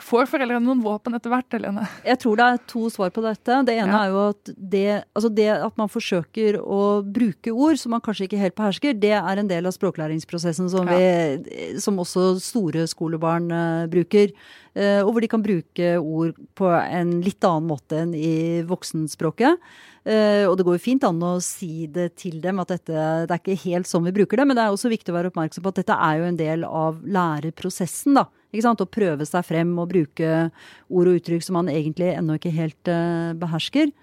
Får 0.00 0.28
foreldrene 0.30 0.64
noen 0.64 0.80
våpen 0.84 1.14
etter 1.16 1.32
hvert, 1.32 1.48
Helene? 1.52 1.84
Jeg 2.06 2.18
tror 2.22 2.38
det 2.38 2.46
er 2.46 2.60
to 2.70 2.86
svar 2.92 3.10
på 3.12 3.22
dette. 3.24 3.58
Det 3.66 3.74
ene 3.76 3.92
Ja. 3.92 4.04
er 4.04 4.08
jo 4.14 4.22
at 4.30 4.50
det, 4.56 5.04
altså 5.14 5.28
det 5.34 5.48
at 5.52 5.76
man 5.76 5.88
forsøker 5.92 6.58
å 6.62 7.02
bruke 7.04 7.52
ord 7.52 7.76
som 7.78 7.90
man 7.92 8.00
kanskje 8.00 8.26
ikke 8.28 8.40
helt 8.40 8.56
behersker, 8.56 8.94
det 8.98 9.12
er 9.12 9.38
en 9.42 9.48
del 9.48 9.66
av 9.66 9.74
språklæringsprosessen 9.76 10.70
som, 10.72 10.86
vi, 10.86 11.76
som 11.78 11.98
også 11.98 12.38
store 12.40 12.86
skolebarn 12.88 13.50
uh, 13.52 13.86
bruker. 13.92 14.32
Uh, 14.72 15.02
og 15.04 15.12
hvor 15.12 15.20
de 15.20 15.28
kan 15.28 15.42
bruke 15.44 15.94
ord 16.00 16.36
på 16.56 16.70
en 16.72 17.20
litt 17.20 17.44
annen 17.44 17.68
måte 17.68 18.02
enn 18.06 18.14
i 18.16 18.62
voksenspråket. 18.68 19.58
Eh, 20.02 20.44
og 20.48 20.56
det 20.58 20.64
går 20.66 20.78
jo 20.78 20.82
fint 20.82 21.04
an 21.06 21.20
å 21.22 21.36
si 21.44 21.86
det 21.86 22.08
til 22.18 22.40
dem 22.42 22.58
at 22.58 22.72
dette 22.74 22.90
det 22.92 23.30
er 23.30 23.38
ikke 23.38 23.54
helt 23.68 23.86
sånn 23.86 24.08
vi 24.08 24.14
bruker 24.16 24.40
det, 24.40 24.46
men 24.48 24.58
det 24.58 24.64
er 24.64 24.74
også 24.74 24.90
viktig 24.90 25.12
å 25.12 25.18
være 25.18 25.30
oppmerksom 25.30 25.62
på 25.62 25.70
at 25.70 25.78
dette 25.78 25.98
er 26.08 26.18
jo 26.18 26.26
en 26.26 26.40
del 26.40 26.66
av 26.66 26.98
læreprosessen, 27.06 28.18
da. 28.18 28.26
Ikke 28.50 28.66
sant? 28.66 28.82
Å 28.82 28.90
prøve 28.90 29.24
seg 29.28 29.46
frem 29.46 29.70
og 29.78 29.92
bruke 29.94 30.32
ord 30.90 31.08
og 31.08 31.14
uttrykk 31.20 31.46
som 31.46 31.56
man 31.60 31.70
egentlig 31.72 32.10
ennå 32.16 32.36
ikke 32.36 32.52
helt 32.52 32.90
eh, 32.90 33.30
behersker. 33.38 33.94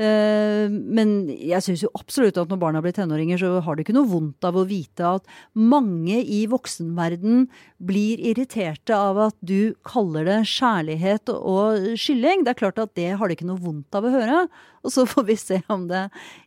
Eh, 0.00 0.70
men 0.70 1.10
jeg 1.28 1.60
syns 1.64 1.82
jo 1.84 1.90
absolutt 1.98 2.38
at 2.40 2.48
når 2.48 2.60
barna 2.62 2.80
blir 2.84 2.94
tenåringer, 2.96 3.40
så 3.42 3.58
har 3.64 3.76
de 3.76 3.84
ikke 3.84 3.96
noe 3.96 4.08
vondt 4.08 4.46
av 4.46 4.56
å 4.56 4.64
vite 4.68 5.04
at 5.18 5.26
mange 5.58 6.20
i 6.22 6.44
voksenverden 6.48 7.48
blir 7.90 8.22
irriterte 8.30 8.96
av 8.96 9.20
at 9.26 9.36
du 9.44 9.74
kaller 9.84 10.28
det 10.28 10.38
kjærlighet 10.54 11.34
og 11.34 11.92
skylling. 12.00 12.46
Det 12.46 12.54
er 12.54 12.60
klart 12.62 12.80
at 12.80 12.94
det 12.96 13.10
har 13.18 13.28
de 13.28 13.36
ikke 13.36 13.48
noe 13.50 13.60
vondt 13.60 13.98
av 13.98 14.06
å 14.06 14.14
høre. 14.14 14.44
Og 14.82 14.92
så 14.94 15.04
får 15.04 15.24
vi 15.28 15.34
se 15.36 15.58
om 15.68 15.82
det 15.90 16.06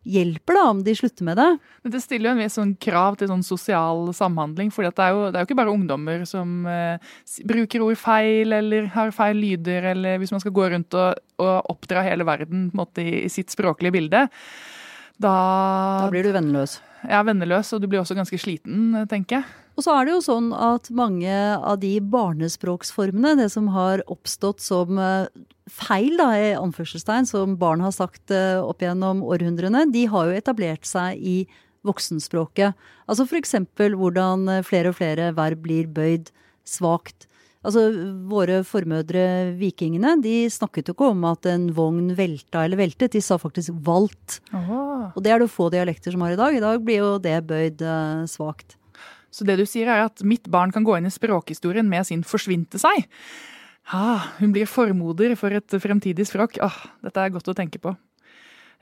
hjelper, 0.10 0.56
da, 0.58 0.64
om 0.72 0.80
de 0.84 0.96
slutter 0.98 1.24
med 1.28 1.38
det. 1.38 1.48
Men 1.84 1.92
Det 1.94 2.02
stiller 2.02 2.30
jo 2.30 2.34
en 2.34 2.42
viss 2.42 2.56
sånn 2.58 2.72
krav 2.82 3.18
til 3.20 3.30
sånn 3.30 3.44
sosial 3.46 4.08
samhandling. 4.18 4.72
For 4.74 4.82
det, 4.88 4.94
er 4.98 5.12
jo- 5.14 5.28
det 5.30 5.38
er 5.38 5.46
jo 5.46 5.50
ikke 5.52 5.60
bare 5.62 5.74
ungdommer 5.76 6.26
som 6.26 6.66
eh, 6.66 6.98
bruker 7.46 7.86
ord 7.86 7.98
feil 8.02 8.52
eller 8.58 8.88
har 8.96 9.12
feil 9.14 9.38
lyder, 9.38 9.92
eller 9.94 10.18
hvis 10.18 10.32
man 10.34 10.42
skal 10.42 10.52
gå 10.58 10.70
rundt 10.74 10.94
og, 10.98 11.20
og 11.38 11.70
oppdra 11.76 12.02
hele 12.10 12.26
verden 12.26 12.72
på 12.72 12.78
en 12.78 12.82
måte, 12.82 13.06
i, 13.06 13.24
i 13.26 13.30
sitt 13.30 13.54
språklige 13.54 13.94
bilde. 14.00 14.28
Da, 15.22 15.34
Da 16.02 16.10
blir 16.10 16.24
du 16.26 16.32
venneløs. 16.34 16.80
jeg 17.06 17.14
er 17.20 17.24
venneløs, 17.28 17.70
og 17.76 17.82
du 17.84 17.88
blir 17.88 18.02
også 18.02 18.16
ganske 18.18 18.40
sliten, 18.42 18.96
tenker 19.08 19.42
jeg. 19.44 19.46
Og 19.78 19.84
så 19.86 19.94
er 19.98 20.06
det 20.06 20.14
jo 20.14 20.22
sånn 20.26 20.52
at 20.54 20.90
mange 20.94 21.30
av 21.58 21.80
de 21.82 22.00
barnespråksformene, 22.02 23.36
det 23.40 23.52
som 23.54 23.68
har 23.74 24.04
oppstått 24.12 24.62
som 24.62 24.98
eh, 25.02 25.28
feil, 25.72 26.16
da, 26.20 26.30
i 26.36 26.54
anførselstegn, 26.58 27.28
som 27.30 27.58
barn 27.60 27.84
har 27.84 27.94
sagt 27.96 28.34
eh, 28.34 28.60
opp 28.60 28.84
gjennom 28.84 29.24
århundrene, 29.24 29.86
de 29.94 30.06
har 30.12 30.30
jo 30.30 30.40
etablert 30.40 30.88
seg 30.88 31.20
i 31.20 31.38
voksenspråket. 31.88 32.80
Altså 33.08 33.28
eksempel 33.40 33.96
hvordan 34.00 34.48
eh, 34.52 34.66
flere 34.66 34.92
og 34.92 35.00
flere 35.00 35.32
verb 35.38 35.64
blir 35.66 35.88
bøyd 35.92 36.34
svakt. 36.68 37.28
Altså, 37.64 37.86
Våre 38.28 38.60
formødre 38.68 39.54
vikingene 39.56 40.18
de 40.24 40.50
snakket 40.52 40.90
jo 40.90 40.98
ikke 40.98 41.12
om 41.14 41.24
at 41.30 41.48
en 41.48 41.70
vogn 41.76 42.12
velta 42.18 42.66
eller 42.66 42.82
veltet, 42.82 43.14
de 43.16 43.22
sa 43.24 43.38
faktisk 43.40 43.72
valt. 43.88 44.42
Og 45.16 45.24
det 45.24 45.32
er 45.32 45.40
det 45.40 45.52
få 45.52 45.70
dialekter 45.72 46.12
som 46.12 46.26
har 46.26 46.36
i 46.36 46.40
dag. 46.40 46.56
I 46.56 46.64
dag 46.64 46.84
blir 46.84 47.00
jo 47.00 47.14
det 47.24 47.38
bøyd 47.48 47.84
eh, 47.88 48.26
svakt. 48.32 48.76
Så 49.34 49.48
det 49.48 49.56
du 49.58 49.66
sier 49.66 49.90
er 49.90 50.06
at 50.06 50.22
mitt 50.28 50.46
barn 50.52 50.72
kan 50.76 50.86
gå 50.86 51.00
inn 51.00 51.10
i 51.10 51.14
språkhistorien 51.14 51.88
med 51.90 52.06
sin 52.06 52.22
forsvinte 52.28 52.78
seg. 52.82 53.08
Ah, 53.92 54.32
hun 54.40 54.54
blir 54.56 54.70
formoder 54.70 55.36
for 55.36 55.52
et 55.52 55.78
fremtidig 55.82 56.26
språk. 56.30 56.58
Ah, 56.64 56.78
dette 57.04 57.20
er 57.20 57.34
godt 57.34 57.52
å 57.52 57.58
tenke 57.58 57.82
på. 57.84 57.96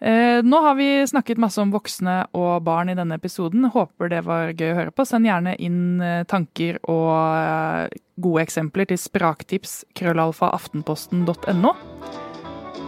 Eh, 0.02 0.42
nå 0.44 0.62
har 0.62 0.76
vi 0.76 1.08
snakket 1.08 1.38
masse 1.38 1.62
om 1.62 1.70
voksne 1.70 2.24
og 2.34 2.64
barn 2.66 2.90
i 2.90 2.98
denne 2.98 3.20
episoden. 3.22 3.68
Håper 3.70 4.10
det 4.10 4.24
var 4.26 4.50
gøy 4.50 4.72
å 4.72 4.78
høre 4.80 4.94
på. 4.96 5.06
Send 5.06 5.30
gjerne 5.30 5.54
inn 5.62 6.02
eh, 6.02 6.24
tanker 6.26 6.80
og 6.90 7.12
eh, 7.38 8.00
gode 8.22 8.46
eksempler 8.48 8.90
til 8.90 8.98
spraktips 8.98 9.84
krøllalfa. 9.98 10.50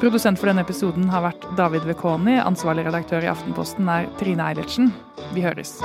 Produsent 0.01 0.41
for 0.41 0.49
denne 0.49 0.65
episoden 0.65 1.05
har 1.13 1.21
vært 1.29 1.45
David 1.55 1.85
Vekoni. 1.87 2.39
Ansvarlig 2.41 2.87
redaktør 2.89 3.23
i 3.23 3.29
Aftenposten 3.31 3.87
er 3.93 4.09
Trine 4.17 4.49
Eilertsen. 4.49 4.89
Vi 5.37 5.45
høres. 5.45 5.77